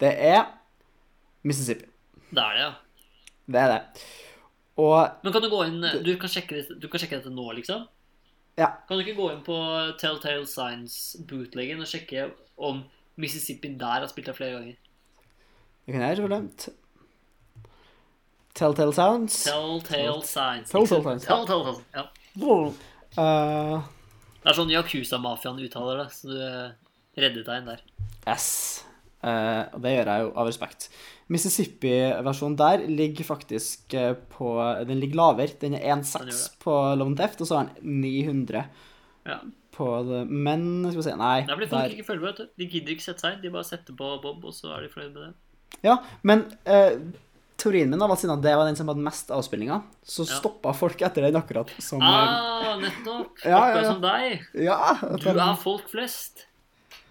[0.00, 0.42] Det er
[1.46, 1.86] Mississippi.
[2.30, 2.72] Det er det, ja.
[3.46, 4.06] Det er det.
[4.76, 7.86] Og Men kan du gå inn Du kan sjekke, du kan sjekke dette nå, liksom?
[8.58, 9.56] ja, Kan du ikke gå inn på
[10.00, 12.82] Telltale Signs bootleggen og sjekke om
[13.16, 14.76] Mississippi der har spilt der flere ganger?
[15.86, 16.74] det kan jeg ikke T-
[18.56, 19.44] Telltale Sounds.
[19.44, 20.70] Telltale Signs.
[20.70, 21.02] Telltale?
[21.04, 21.26] Signs.
[21.28, 22.06] Telltale Signs, ja.
[23.16, 23.82] Uh,
[24.42, 26.70] Det er sånn Yakuza-mafiaen uttaler det, så du eh,
[27.18, 27.80] reddet deg inn der.
[28.28, 28.48] yes.
[29.26, 30.88] Eh, og det gjør jeg jo av respekt.
[31.32, 34.52] Mississippi-versjonen der ligger faktisk eh, på
[34.86, 35.56] Den ligger lavere.
[35.60, 38.66] Den er Den 1,6 på Lone Theft, og så har den 900
[39.26, 39.40] Ja.
[39.76, 40.22] På det.
[40.30, 41.36] Men skal vi se Nei.
[41.46, 42.48] Det er fordi folk der- ikke følger med.
[42.58, 43.38] De gidder ikke sette seg.
[43.42, 45.34] De bare setter på Bob, og så er de fornøyd med det.
[45.84, 46.96] Ja, men eh,
[47.58, 50.38] teorien min var siden det var den som hadde mest avspillinger, så Ja.
[50.40, 53.38] stoppa folk etter den akkurat som eh, Ah, nettopp!
[53.44, 53.92] Ja, ja, Akkurat ja.
[53.92, 54.44] som deg.
[54.54, 54.94] Ja.
[55.16, 56.46] Du er folk flest.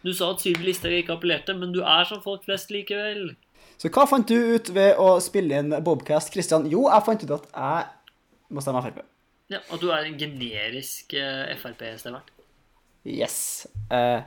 [0.03, 3.35] Du sa at Sylvi Listhaug ikke appellerte, men du er som folk flest likevel.
[3.77, 6.69] Så hva fant du ut ved å spille inn Bobcast, Christian?
[6.69, 7.85] Jo, jeg fant ut at jeg
[8.55, 9.01] må stemme Frp.
[9.49, 12.29] Ja, At du er en generisk eh, Frp-stemmert.
[13.05, 13.67] Yes.
[13.91, 14.23] Uh,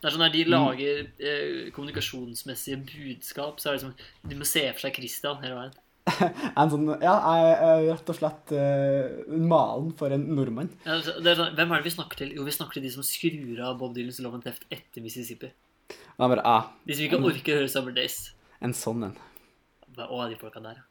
[0.00, 0.50] Det er sånn Når de Mm.
[0.54, 3.94] lager eh, kommunikasjonsmessige budskap, så er det liksom
[4.30, 5.74] De må se for seg Christian hele veien.
[6.56, 10.70] en sånn Ja, jeg er rett og slett uh, malen for en nordmann.
[10.86, 12.32] Ja, det er sånn, hvem er det vi snakker til?
[12.38, 15.50] Jo, vi snakker til de som skrur av Bob Dylans Love and Theft etter Mississippi.
[15.90, 18.32] Det er bare ah, De som ikke orker å høre Summer Days.
[18.62, 19.16] en sånn en.
[20.00, 20.86] Å, de folka der, ja.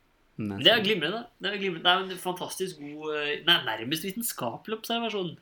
[0.60, 1.26] Det er glimrende.
[1.42, 1.84] Det er, glimrende.
[1.84, 5.34] Det er en fantastisk god eh, Nei, nærmest vitenskapelig observasjon.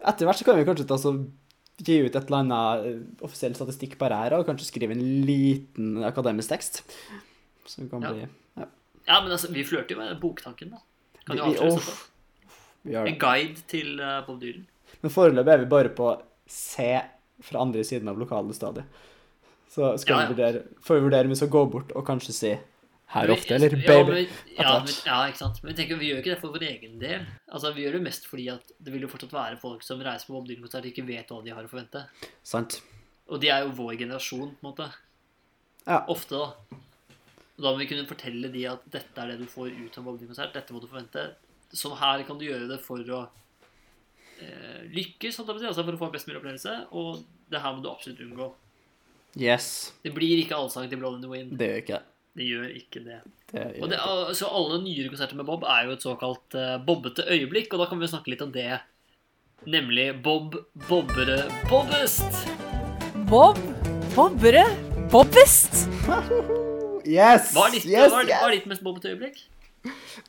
[0.00, 1.12] Etter hvert så kan vi kanskje ta så
[1.80, 6.02] gi ut et eller annet eh, offisiell statistikk på her, og kanskje skrive en liten
[6.04, 6.82] akademisk tekst.
[7.66, 8.12] Som kan Ja.
[8.12, 8.20] bli
[8.60, 8.66] Ja,
[9.08, 10.76] Ja, men altså, vi flørter jo med boktanken, da.
[11.26, 12.06] Kan Vi- jo avsløre
[12.84, 14.66] vi En guide til uh, Bob Dylan.
[15.02, 17.00] Men foreløpig er vi bare på se
[17.42, 18.84] fra andre siden av lokale stadiet.
[19.70, 20.28] Så skal Ja, ja.
[20.28, 22.58] vi vurdere, får vi vurdere om vi skal gå bort og kanskje si
[23.10, 24.10] her ofte, eller Ja, baby?
[24.12, 25.56] men, ja, men, ja, ikke sant.
[25.66, 27.24] Men tenk, vi gjør ikke det for vår egen del.
[27.50, 30.26] Altså, Vi gjør det mest fordi at det vil jo fortsatt være folk som reiser
[30.30, 32.04] på Bob Dylan-konsert og ikke vet hva de har å forvente.
[32.46, 32.80] Sant.
[33.30, 34.86] Og de er jo vår generasjon, på en måte.
[35.86, 36.04] Ja.
[36.12, 36.78] Ofte, da.
[37.58, 40.04] Og da må vi kunne fortelle de at dette er det du får ut av
[40.06, 40.54] Bob Dylan-konsert.
[40.54, 41.26] Dette må du forvente.
[41.72, 43.20] Sånn her kan du gjøre det for å
[44.40, 46.76] eh, lykkes, altså for å få en best mulig opplevelse.
[46.98, 48.52] Og det her må du absolutt unngå.
[49.38, 49.92] Yes.
[50.02, 51.54] Det blir ikke allsang til Blow in the Wind.
[51.58, 52.06] Det gjør ikke det.
[52.38, 53.18] Det gjør ikke det.
[53.50, 53.98] det Og det,
[54.38, 57.88] så alle nyere konserter med Bob er jo et såkalt uh, bobbete øyeblikk, og da
[57.90, 58.68] kan vi snakke litt om det.
[59.66, 60.54] Nemlig Bob
[60.86, 62.44] Bobbere Bobbest.
[63.30, 63.58] Bob,
[64.14, 64.66] Bobbere,
[65.12, 65.86] Bobbest.
[67.00, 67.54] Yes!
[67.56, 68.42] Hva er ditt, yes, hva er, hva yes.
[68.44, 69.38] er ditt mest bobbete øyeblikk?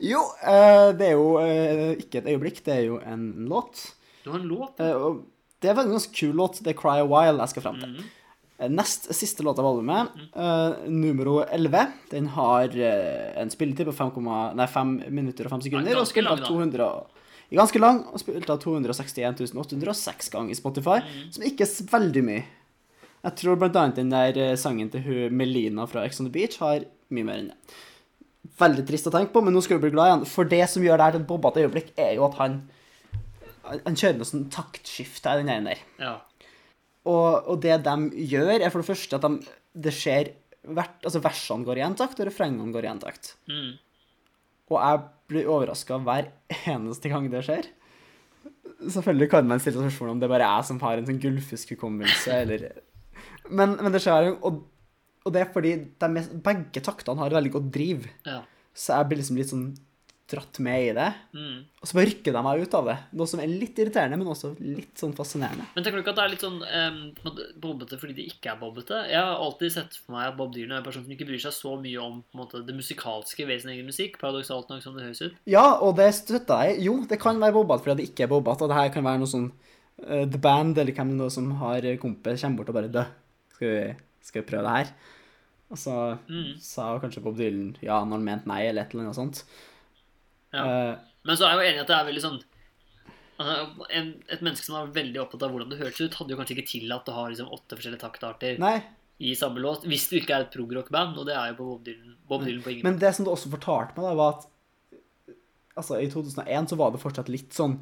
[0.02, 3.84] Jo, uh, det er jo uh, ikke et øyeblikk, det er jo en låt.
[4.24, 4.80] Du har en låt.
[4.80, 6.62] Det er faktisk en ganske kul låt.
[6.64, 7.92] Det er 'Cry a While' jeg skal fram til.
[8.00, 8.21] Mm Eh,
[8.70, 14.12] Nest siste låt av albumet, uh, numero 11, den har eh, en spilletid på 5,
[14.60, 15.98] nei, 5 minutter og 5 sekunder.
[15.98, 17.18] Og spilt av lang, 200 og-
[17.52, 21.32] Ganske lang, og spilt av 261 806 ganger i Spotify, mm.
[21.36, 22.44] som ikke er veldig mye.
[23.22, 26.58] Jeg tror annet den der eh, sangen til hun Melina fra Ex on the Beach
[26.62, 27.76] har mye mer enn det.
[28.62, 30.26] Veldig trist å tenke på, men nå skal vi bli glad igjen.
[30.32, 32.62] For det som gjør det her til et bobbete øyeblikk, er jo at han
[33.62, 35.80] Han kjører noe sånn taktskifte i den der.
[36.02, 36.16] Ja.
[37.10, 39.54] Og, og det de gjør, er for det første at de,
[39.88, 43.34] det skjer hvert, altså Versene går i én takt, og refrengene går i én takt.
[43.50, 43.72] Mm.
[44.72, 46.30] Og jeg blir overraska hver
[46.70, 47.70] eneste gang det skjer.
[48.82, 52.38] Selvfølgelig kan man stille spørsmål om det bare er jeg som har en sånn gullfiskhukommelse,
[52.46, 52.70] eller
[53.52, 54.62] men, men det skjer og,
[55.26, 58.08] og det er fordi de, begge taktene har veldig godt driv.
[58.28, 58.42] ja.
[58.72, 59.66] Så jeg blir liksom litt sånn
[60.32, 61.08] dratt med i det.
[61.36, 61.58] Mm.
[61.82, 62.96] Og så bare rykker de meg ut av det.
[63.20, 65.66] Noe som er litt irriterende, men også litt sånn fascinerende.
[65.76, 67.00] Men tenker du ikke at det er litt sånn um,
[67.64, 69.02] bobbete fordi de ikke er bobbete?
[69.12, 71.44] Jeg har alltid sett for meg at Bob Dylan er en person som ikke bryr
[71.44, 74.20] seg så mye om måte, det musikalske ved sin egen musikk.
[74.22, 75.40] Paradoksalt nok som det høres ut.
[75.52, 76.82] Ja, og det støtter jeg.
[76.88, 78.66] Jo, det kan være bobbete fordi det ikke er bobbete.
[78.66, 81.52] Og det her kan være noe sånn uh, The Band eller hvem det er som
[81.62, 83.04] har kompis, kommer bort og bare Dø,
[83.58, 83.82] skal vi,
[84.30, 84.94] skal vi prøve det her?
[85.72, 85.94] Og så
[86.28, 86.58] Mm.
[86.60, 89.44] sa kanskje Bob Dylan ja når han mente nei, eller et eller annet sånt.
[90.52, 90.64] Ja.
[90.64, 90.96] Eh,
[91.28, 92.40] Men så er jeg jo enig i at det er veldig sånn
[93.40, 96.40] altså, en, Et menneske som er veldig opptatt av hvordan det høres ut, hadde jo
[96.40, 98.76] kanskje ikke tillatt å ha liksom, åtte forskjellige taktarter nei,
[99.22, 101.86] i samme låt, hvis du ikke er et progrock-band, og det er jo på Bob
[101.86, 104.48] Dylan, Bob Dylan på ingen men det som du også fortalte meg, da, var at
[105.78, 107.78] altså, i 2001 så var det fortsatt litt sånn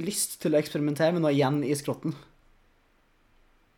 [0.00, 2.14] lyst til å eksperimentere med noe igjen i skrotten.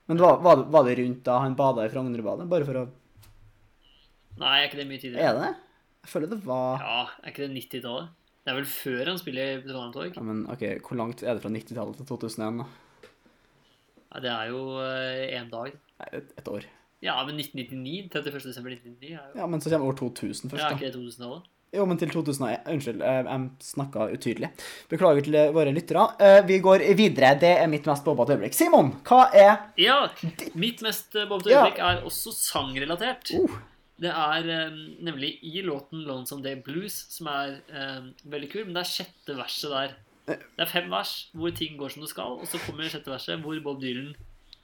[0.06, 2.46] Men var, var, det, var det rundt da han bada i Frognerbadet?
[2.50, 2.84] Bare for å
[4.34, 5.30] Nei, er ikke det mye tidligere?
[5.30, 5.63] Er det?
[6.04, 8.12] Jeg føler det var Ja, er ikke det 90-tallet?
[8.44, 10.16] Det er vel før han spiller i Trondheim Torg?
[10.18, 12.58] Ja, men ok, Hvor langt er det fra 90-tallet til 2001?
[12.60, 12.66] da?
[14.14, 14.60] Ja, det er jo
[15.40, 15.72] én dag.
[15.98, 16.66] Nei, et, et år.
[17.04, 18.44] Ja, men 1999, 31.
[18.50, 20.68] desember 1999 er jo Ja, Men så kommer år 2000 først, da.
[20.68, 21.50] Ja, ikke det 2000-tallet?
[21.74, 24.50] Jo, men til 2001 Unnskyld, eh, jeg snakka utydelig.
[24.92, 26.04] Beklager til eh, våre lyttere.
[26.22, 27.32] Eh, Vi går videre.
[27.40, 28.54] Det er mitt mest bobbete øyeblikk.
[28.54, 29.96] Simon, hva er Ja!
[30.54, 31.88] Mitt mest bobbete øyeblikk Ja.
[31.96, 33.32] er også sangrelatert.
[33.34, 33.56] Uh.
[34.00, 38.74] Det er eh, nemlig i låten 'Lonesome Day Blues', som er eh, veldig kul, men
[38.74, 39.94] det er sjette verset der.
[40.26, 43.42] Det er fem vers hvor ting går som det skal, og så kommer sjette verset
[43.44, 44.14] hvor Bob Dylan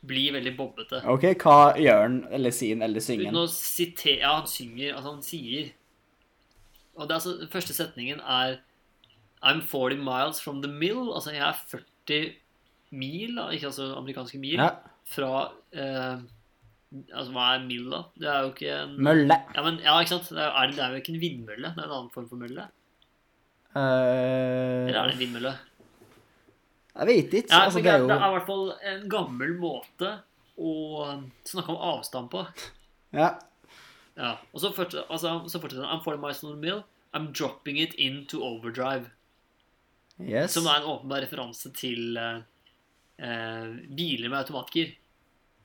[0.07, 1.03] blir veldig bobbete.
[1.05, 3.37] OK, hva gjør han, eller sier han, eller synger han?
[3.37, 5.71] Ja, han synger, altså han sier
[6.97, 8.57] Og det er altså, den første setningen er
[9.43, 11.13] I'm 40 miles from the mill.
[11.15, 12.35] Altså, jeg er 40
[12.91, 14.71] mil, ikke altså amerikanske mil, Ja.
[15.07, 16.19] fra eh,
[16.91, 18.03] Altså, hva er mill, da?
[18.19, 19.37] Det er jo ikke en Mølle.
[19.55, 20.31] Ja, men, ja, ikke sant?
[20.35, 21.73] Det er, det er jo ikke en vindmølle.
[21.77, 22.67] Det er en annen form for mølle.
[23.79, 25.53] Eller er det en vindmølle?
[27.01, 27.55] jeg vet ikke.
[27.55, 30.11] Ja, altså, det er det er i hvert fall en gammel måte
[30.61, 30.73] å
[31.49, 32.43] snakke om avstand på.
[33.17, 33.31] Ja.
[34.19, 36.83] Ja, og så fortsetter, altså, så fortsetter han I'm 40 miles the mill.
[37.17, 39.09] I'm dropping it into overdrive.
[40.21, 40.53] Yes.
[40.53, 42.43] Som er en åpenbar referanse til eh,
[43.23, 44.93] eh, biler med automatgir.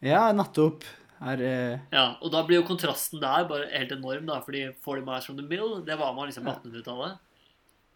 [0.06, 0.86] Ja, nettopp.
[1.22, 5.06] Her eh, Ja, og da blir jo kontrasten der bare helt enorm, da, fordi 40
[5.06, 7.18] miles from the mill, det var man liksom på 1800-tallet.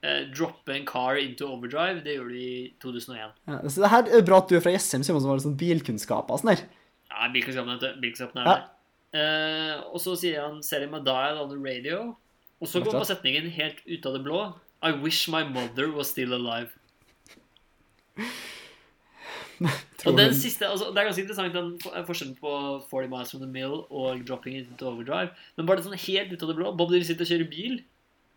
[0.01, 3.34] Eh, droppe en car into overdrive, det gjør du i 2001.
[3.47, 3.59] ja.
[3.67, 6.30] Så det her er bra at du er fra Jessheim, Simon, som har sånn bilkunnskap
[6.32, 6.63] og sånn der.
[7.11, 8.55] Ja, bilkunnskapen er, bilkunnskapen er Ja.
[8.55, 8.67] der.
[9.20, 12.15] Eh, og så sier han 'Setting med dial on the radio'.
[12.61, 14.53] Og så går på setningen helt ut av det blå.
[14.84, 16.70] I wish my mother was still alive.
[20.07, 21.72] Og den siste, altså, Det er ganske interessant den
[22.07, 22.51] forskjellen på
[22.89, 25.34] 40 miles from the mill og dropping it into overdrive.
[25.57, 26.72] Men bare det sånn helt ut av det blå.
[26.80, 27.80] Bob Dylan sitter og kjører bil.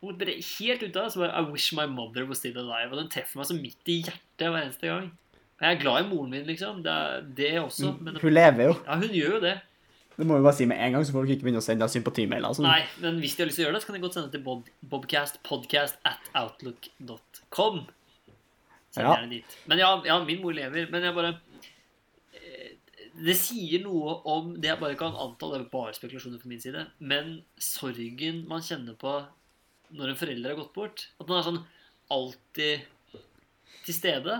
[0.03, 2.91] Og bare helt ut av det, så bare I wish my mother was still alive.
[2.91, 5.12] Og den treffer meg så midt i hjertet hver eneste gang.
[5.62, 6.81] Jeg er glad i moren min, liksom.
[6.83, 7.93] Det er det også.
[8.03, 8.75] Men Hun lever jo.
[8.83, 9.61] ja, hun gjør jo det.
[10.16, 12.53] Det må vi bare si med en gang, så folk ikke begynner å sende sympatimailer.
[12.59, 12.66] Sånn.
[12.66, 14.29] Nei, men hvis de har lyst til å gjøre det, så kan de godt sende
[14.29, 17.79] det til bob, bobcastpodcast at outlook.com.
[19.01, 19.14] Ja.
[19.70, 20.90] Men ja, ja, min mor lever.
[20.93, 21.30] Men jeg bare
[22.36, 22.72] eh,
[23.24, 26.61] Det sier noe om Det jeg bare kan anta, det er bare spekulasjoner fra min
[26.61, 29.14] side, men sorgen man kjenner på
[29.93, 31.07] når en forelder har gått bort.
[31.20, 31.62] At man er sånn
[32.12, 32.84] alltid
[33.84, 34.38] til stede.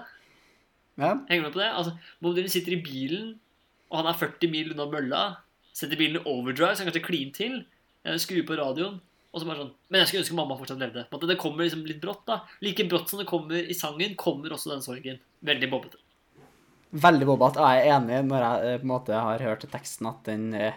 [1.01, 1.15] Ja.
[1.29, 1.71] Henger du med på det?
[1.73, 1.93] Altså,
[2.25, 3.35] Bob sitter i bilen,
[3.91, 5.23] og han er 40 mil unna mølla.
[5.77, 7.59] Setter bilen i overdrive, så han kanskje kliner til.
[8.05, 9.01] eh, Skrur på radioen.
[9.33, 11.07] Og så bare sånn Men jeg skulle ønske mamma fortsatt levde.
[11.09, 12.25] På en Det kommer liksom litt brått.
[12.29, 15.21] da Like brått som det kommer i sangen, kommer også den sorgen.
[15.43, 15.97] Veldig bobbete.
[16.93, 17.65] Veldig bobbete.
[17.73, 20.75] Jeg er enig når jeg eh, på en måte har hørt teksten at den eh,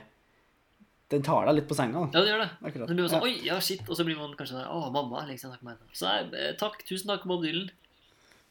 [1.11, 2.05] Den tar deg litt på senga.
[2.07, 2.17] da.
[2.17, 2.49] Ja, det gjør det.
[2.69, 2.87] Akkurat.
[2.87, 3.25] Så blir man sånn.
[3.27, 3.83] Oi, ja, shit.
[3.89, 5.25] Og så blir man kanskje sånn Å, mamma.
[5.27, 5.91] Lenge siden jeg med henne.
[5.93, 6.07] Så
[6.39, 6.79] eh, takk.
[6.87, 7.67] Tusen takk, Bob Dylan.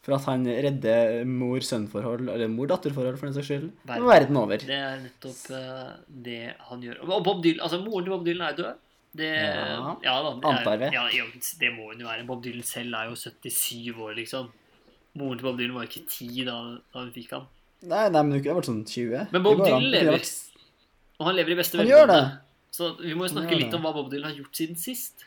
[0.04, 3.70] For at han redder mor-sønn-forhold, eller mor-datter-forhold, for den saks skyld.
[3.88, 4.04] Verden.
[4.12, 4.60] Verden over.
[4.68, 5.46] Det er nettopp
[6.28, 7.00] det han gjør.
[7.08, 8.82] Og Bob Dylan, altså Moren til Bob Dylan er død.
[9.14, 10.88] Det, Ja, ja, da, det antar vi.
[10.94, 11.24] Ja, ja,
[11.60, 12.26] det må hun jo være.
[12.26, 14.48] Bob Dylan selv er jo 77 år, liksom.
[15.14, 16.56] Moren til Bob Dylan var ikke 10 da,
[16.92, 17.44] da hun fikk han.
[17.84, 19.28] Nei, nei, men hun kunne vært sånn 20.
[19.30, 19.60] Men Bob.
[19.64, 20.16] Dylan lever.
[20.18, 20.50] vært-
[21.20, 22.18] Og han lever i beste velgående.
[22.74, 25.24] Så vi må jo snakke litt om hva Bob Dylan har gjort siden sist.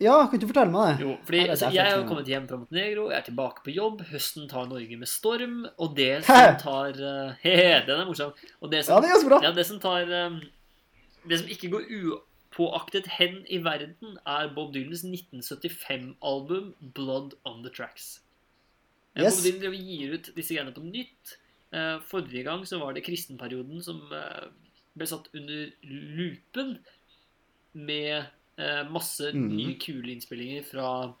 [0.00, 1.04] Ja, kan du fortelle meg det?
[1.04, 4.00] Jo, fordi altså, Jeg har kommet hjem fra Montenegro, jeg er tilbake på jobb.
[4.10, 6.92] Høsten tar Norge med storm, og det som tar
[7.44, 8.32] He-he, den er morsom.
[8.62, 9.40] Og det som, Ja, det er ganske bra.
[9.44, 10.40] Ja, det som tar um,
[11.28, 11.84] Det som ikke går
[12.52, 18.20] upåaktet hen i verden, er Bob Dylans 1975-album 'Blood On The Tracks'.
[19.16, 19.42] Eh, Yes.
[19.42, 21.36] Bob Dylan gir ut disse greiene på nytt.
[21.72, 24.48] Eh, Forrige gang så var det kristenperioden som eh,
[24.96, 26.78] ble satt under lupen
[27.74, 28.26] med
[28.92, 29.56] masse Mhm.
[29.56, 31.14] nye, kule innspillinger fra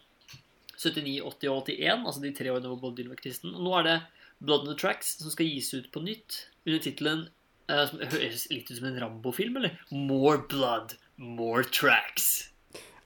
[0.76, 3.54] 79, 80 og 81, altså de tre årene hvor Bob Dylan var kristen.
[3.54, 4.02] Og nå er det
[4.40, 7.28] Blood on the Tracks som skal gis ut på nytt under tittelen
[7.70, 9.78] uh, som høres litt ut som en Rambo-film, eller?
[9.90, 12.48] More Blood, More Tracks.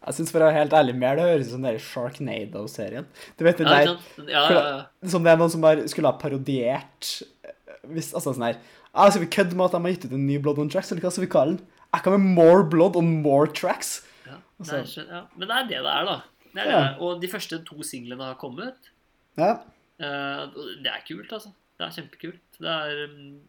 [0.06, 3.06] Jeg syns for å være helt ærlig mer det høres ut som den Sharknado-serien.
[3.36, 3.88] Du vet den der?
[4.30, 5.08] Ja, ja, ja.
[5.10, 7.08] Som det er noen som bare skulle ha parodiert
[7.42, 7.54] eh,
[7.90, 8.60] hvis, Altså sånn her
[8.94, 10.92] ah, Skal vi kødde med at de har gitt ut en ny Blood on Tracks,
[10.94, 11.64] eller hva skal vi kalle den?
[11.96, 13.96] Jeg kan med More Blood on More Tracks.
[14.28, 14.38] ja.
[14.62, 15.22] Nei, skjønner- ja.
[15.36, 16.16] Men det er det det er, da.
[16.46, 16.78] Det er det Ja.
[16.78, 17.02] det er.
[17.08, 18.90] Og de første to singlene har kommet.
[19.36, 19.50] Ja.
[19.98, 20.46] Eh,
[20.84, 21.50] det er kult, altså.
[21.76, 22.60] Det er kjempekult.
[22.62, 23.40] Det er um,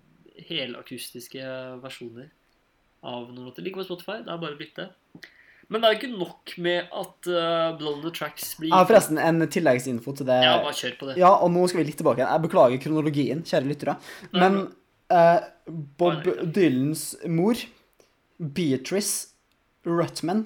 [0.50, 1.46] helakustiske
[1.86, 2.28] versjoner
[3.04, 3.62] av noen låter.
[3.66, 4.22] Ligger på Spotify.
[4.26, 4.88] Det er bare å bytte.
[5.70, 10.14] Men det er ikke nok med at uh, Blonde Tracks blir Ja, forresten en tilleggsinfo
[10.16, 10.38] til det.
[10.46, 11.18] Ja, bare kjør på det.
[11.20, 12.32] Ja, og nå skal vi litt tilbake igjen.
[12.32, 13.98] Jeg beklager kronologien, kjære lyttere.
[14.32, 14.62] Men
[15.12, 15.42] uh,
[16.00, 16.24] Bob.
[16.56, 17.60] Dylans mor,
[18.40, 19.34] Beatrice
[19.88, 20.46] Rutman,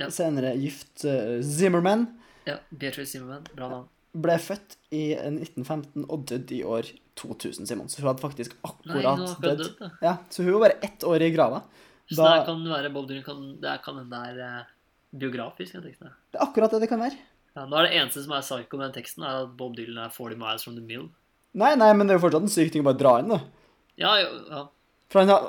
[0.00, 0.10] Ja.
[0.10, 2.06] senere gift uh, Zimmerman,
[2.48, 3.44] Ja, Beatrice Zimmerman.
[3.56, 3.88] Bra navn.
[4.12, 6.88] ble født i 1915 og døde i år
[7.20, 7.88] 2000, Simon.
[7.92, 9.62] Så hun hadde faktisk Nei, akkurat akkurat dødd.
[9.62, 9.90] dødd, da.
[10.04, 11.62] Ja, så hun var bare ett år i grava.
[12.10, 14.70] Så Da, det kan være Dylan kan, Det kan hende det er eh,
[15.20, 15.76] biografisk.
[15.76, 17.18] Jeg teksten det er akkurat det det kan være.
[17.56, 19.98] Ja, nå er det eneste som er psycho med den teksten, er at Bob Dylan
[20.04, 21.08] er 40 miles from the mill.
[21.58, 23.40] Nei, nei, men det er jo fortsatt en syk ting å bare dra inn, da.
[23.98, 24.60] Ja, jo, ja.
[25.10, 25.48] For han har,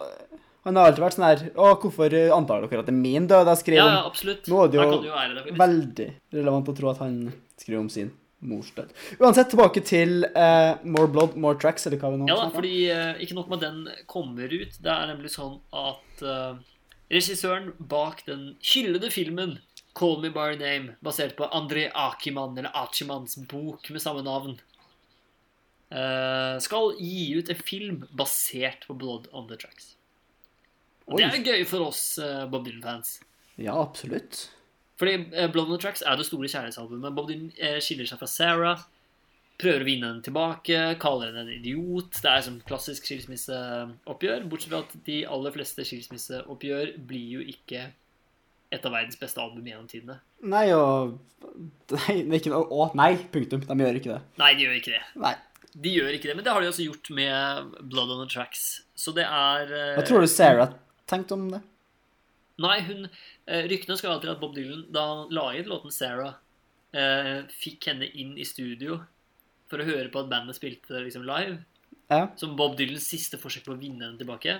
[0.66, 3.52] han har alltid vært sånn her Å, hvorfor antar dere at det er min død
[3.52, 3.94] jeg skriver ja, om?
[3.94, 4.50] ja absolutt.
[4.50, 5.54] Nå er det jo det jo være det.
[5.62, 6.08] Veldig
[6.40, 7.20] relevant å tro at han
[7.62, 8.10] skriver om sin
[8.42, 8.90] mors død.
[9.22, 12.56] Uansett, tilbake til uh, More Blood, More Tracks, eller hva vi nå Ja snakker om.
[12.58, 14.80] fordi uh, ikke nok med den kommer ut.
[14.82, 16.58] Det er nemlig sånn at uh,
[17.14, 19.60] regissøren bak den hyllede filmen
[19.98, 24.56] Call Me By Your Name, basert på André Akiman, eller Achimans bok med samme navn,
[26.64, 29.98] skal gi ut en film basert på Blood on the Tracks.
[31.12, 32.06] Og det er gøy for oss
[32.48, 33.18] Bob Dylan-fans.
[33.60, 34.46] Ja, absolutt.
[35.02, 37.16] Fordi eh, Blood on the Tracks er det store kjærlighetsalbumet.
[37.18, 38.84] Bob Dylan eh, skiller seg fra Sarah,
[39.62, 42.20] prøver å vinne henne tilbake, kaller henne en idiot.
[42.22, 47.88] Det er som klassisk skilsmisseoppgjør, bortsett fra at de aller fleste skilsmisseoppgjør blir jo ikke
[48.72, 50.22] et av verdens beste album gjennom tidene.
[50.48, 51.18] Nei, og
[51.92, 53.64] Nei, ikke Å, nei, punktum.
[53.66, 54.22] De gjør ikke det.
[54.40, 55.02] Nei, de gjør ikke det.
[55.26, 55.34] Nei.
[55.72, 58.64] De gjør ikke det, Men det har de også gjort med Blood on the Tracks.
[58.96, 60.74] Så det er eh, Hva tror du Sarah
[61.10, 61.62] tenkte om det?
[62.62, 66.38] Nei, hun eh, Ryktene skal alltid at Bob Dylan, da han la inn låten 'Sarah',
[66.94, 69.00] eh, fikk henne inn i studio
[69.72, 71.62] for å høre på at bandet spilte liksom live.
[72.12, 72.28] Ja.
[72.40, 74.60] Som Bob Dylans siste forsøk på å vinne henne tilbake.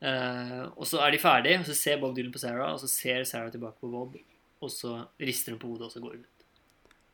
[0.00, 2.90] Eh, og så er de ferdige, og så ser Bob Dylan på Sarah, og så
[2.90, 4.16] ser Sarah tilbake på Bob,
[4.60, 6.26] og så rister hun på hodet, og så går hun.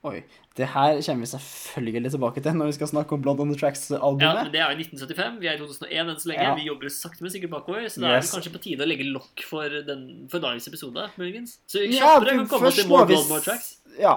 [0.06, 0.20] Oi.
[0.56, 3.58] Det her kommer vi selvfølgelig tilbake til når vi skal snakke om Blood on the
[3.60, 4.44] Tracks-albumet.
[4.46, 5.40] men Det er jo 1975.
[5.42, 6.46] Vi er i 2001 enn så lenge.
[6.46, 6.54] Ja.
[6.56, 7.88] Vi jobber sakte, men sikkert bakover.
[7.90, 11.10] Så det er det kanskje på tide å legge lokk for, den, for dagens episode,
[11.20, 11.58] muligens.
[11.68, 13.74] Så vi kjappere ja, kan komme til More Blood, on the Tracks.
[14.00, 14.14] Ja.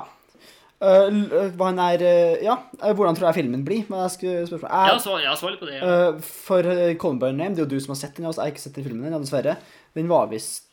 [0.80, 1.26] Uh,
[1.60, 2.54] hva han er uh, Ja,
[2.96, 3.82] hvordan tror jeg filmen blir?
[3.92, 5.82] Men jeg skulle spørre jeg, Ja, jeg, svar, ja, svar litt på det.
[5.82, 5.90] Ja.
[6.14, 8.54] Uh, For uh, Me Name, det er jo du som har sett den, altså, jeg
[8.54, 9.58] har ikke sett den filmen, ennå, dessverre.
[9.98, 10.70] Den var visst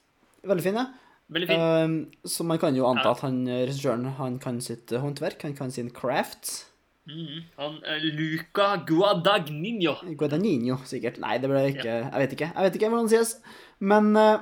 [0.46, 0.86] veldig fin, ja.
[1.32, 1.60] Veldig fin.
[1.60, 3.14] Eh, så man kan jo anta Ja.
[3.16, 6.66] at han eh, regissøren han kan sitt eh, håndverk, han kan sin craft.
[7.06, 9.92] Mm, Han eh, Luca Guadagnino.
[10.18, 11.18] Guadagnino, sikkert.
[11.22, 12.48] Nei, det ble ikke Jeg vet ikke.
[12.54, 13.34] Jeg vet ikke hvordan det sies.
[13.78, 14.40] Men uh,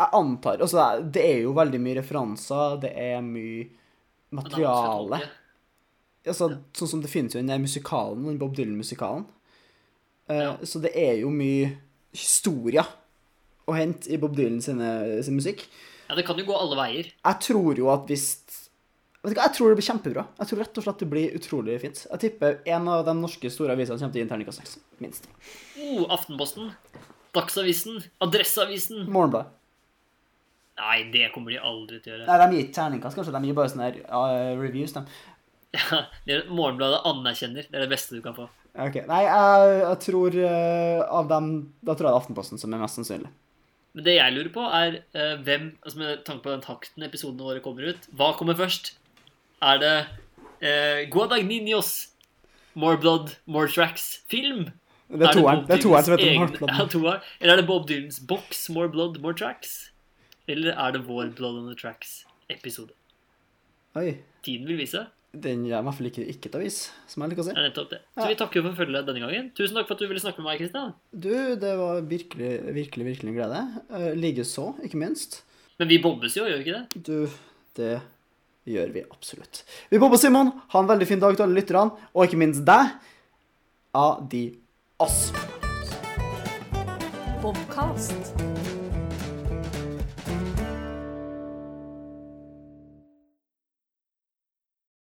[0.00, 3.68] jeg antar Altså, det er- jo veldig mye referanser, det er mye
[4.36, 5.20] materiale.
[6.26, 9.24] Altså, Sånn som det finnes jo i den der musikalen, den Bob Dylan-musikalen.
[10.28, 10.56] Uh, Ja.
[10.64, 11.72] Så det er jo mye
[12.12, 12.84] historier
[13.66, 14.80] å hente i Bob Dylan sin,
[15.24, 15.66] sin musikk.
[16.08, 17.08] Ja, det kan jo gå alle veier.
[17.14, 18.26] Jeg tror jo at hvis
[19.24, 20.26] Jeg tror det blir kjempebra.
[20.36, 22.02] Jeg tror rett og slett det blir utrolig fint.
[22.10, 24.74] Jeg tipper en av de norske store avisene kommer til terningkast seks.
[25.00, 25.30] Minst.
[25.80, 26.74] Oh, Aftenposten,
[27.34, 29.06] Dagsavisen, Adresseavisen.
[29.08, 29.54] Morgenbladet.
[30.74, 32.26] Nei, det kommer de aldri til å gjøre.
[32.26, 33.32] Nei, de gir ikke terningkast, kanskje.
[33.36, 35.04] De gir bare sånne her, uh, reviews, de.
[35.74, 37.66] Ja, det er Morgenbladet anerkjenner.
[37.70, 38.44] Det er det beste du kan få.
[38.74, 39.00] Ok.
[39.08, 41.48] Nei, jeg, jeg tror uh, av dem
[41.86, 43.30] Da tror jeg det er Aftenposten som er mest sannsynlig.
[43.94, 47.46] Men det jeg lurer på, er eh, hvem altså Med tanke på den takten episodene
[47.46, 48.96] våre kommer ut, hva kommer først?
[49.62, 49.92] Er det
[50.60, 51.92] uh, Guadagninos,
[52.74, 54.66] More Blood, More Tracks film?
[55.14, 56.94] Det er toeren det er toeren som heter egen- Morgenbladet.
[57.04, 57.16] Ja.
[57.40, 59.92] Eller er det Bob Dylans box More Blood, More Tracks?
[60.48, 62.90] Eller er det vår Blood on the Tracks-episode?
[63.96, 64.16] Oi.
[64.44, 65.06] Tiden vil vise.
[65.34, 66.76] Den gjør i hvert fall ikke, ikke et avis,
[67.10, 67.54] som jeg liker å si.
[67.56, 68.00] Er nettopp det.
[68.14, 69.48] Så vi takker for følget denne gangen.
[69.58, 70.94] Tusen takk for at du ville snakke med meg, Kristian.
[71.10, 73.62] Du, det var virkelig, virkelig, virkelig en glede.
[73.90, 75.40] Uh, Likeså, ikke minst.
[75.82, 77.02] Men vi bobbes jo, gjør vi ikke det?
[77.08, 77.16] Du,
[77.80, 77.94] det
[78.70, 79.64] gjør vi absolutt.
[79.90, 80.54] Vi bobber Simon.
[80.72, 82.94] Ha en veldig fin dag til alle lytterne, og ikke minst deg.
[83.94, 85.18] Adios.
[87.42, 88.63] Bobcast.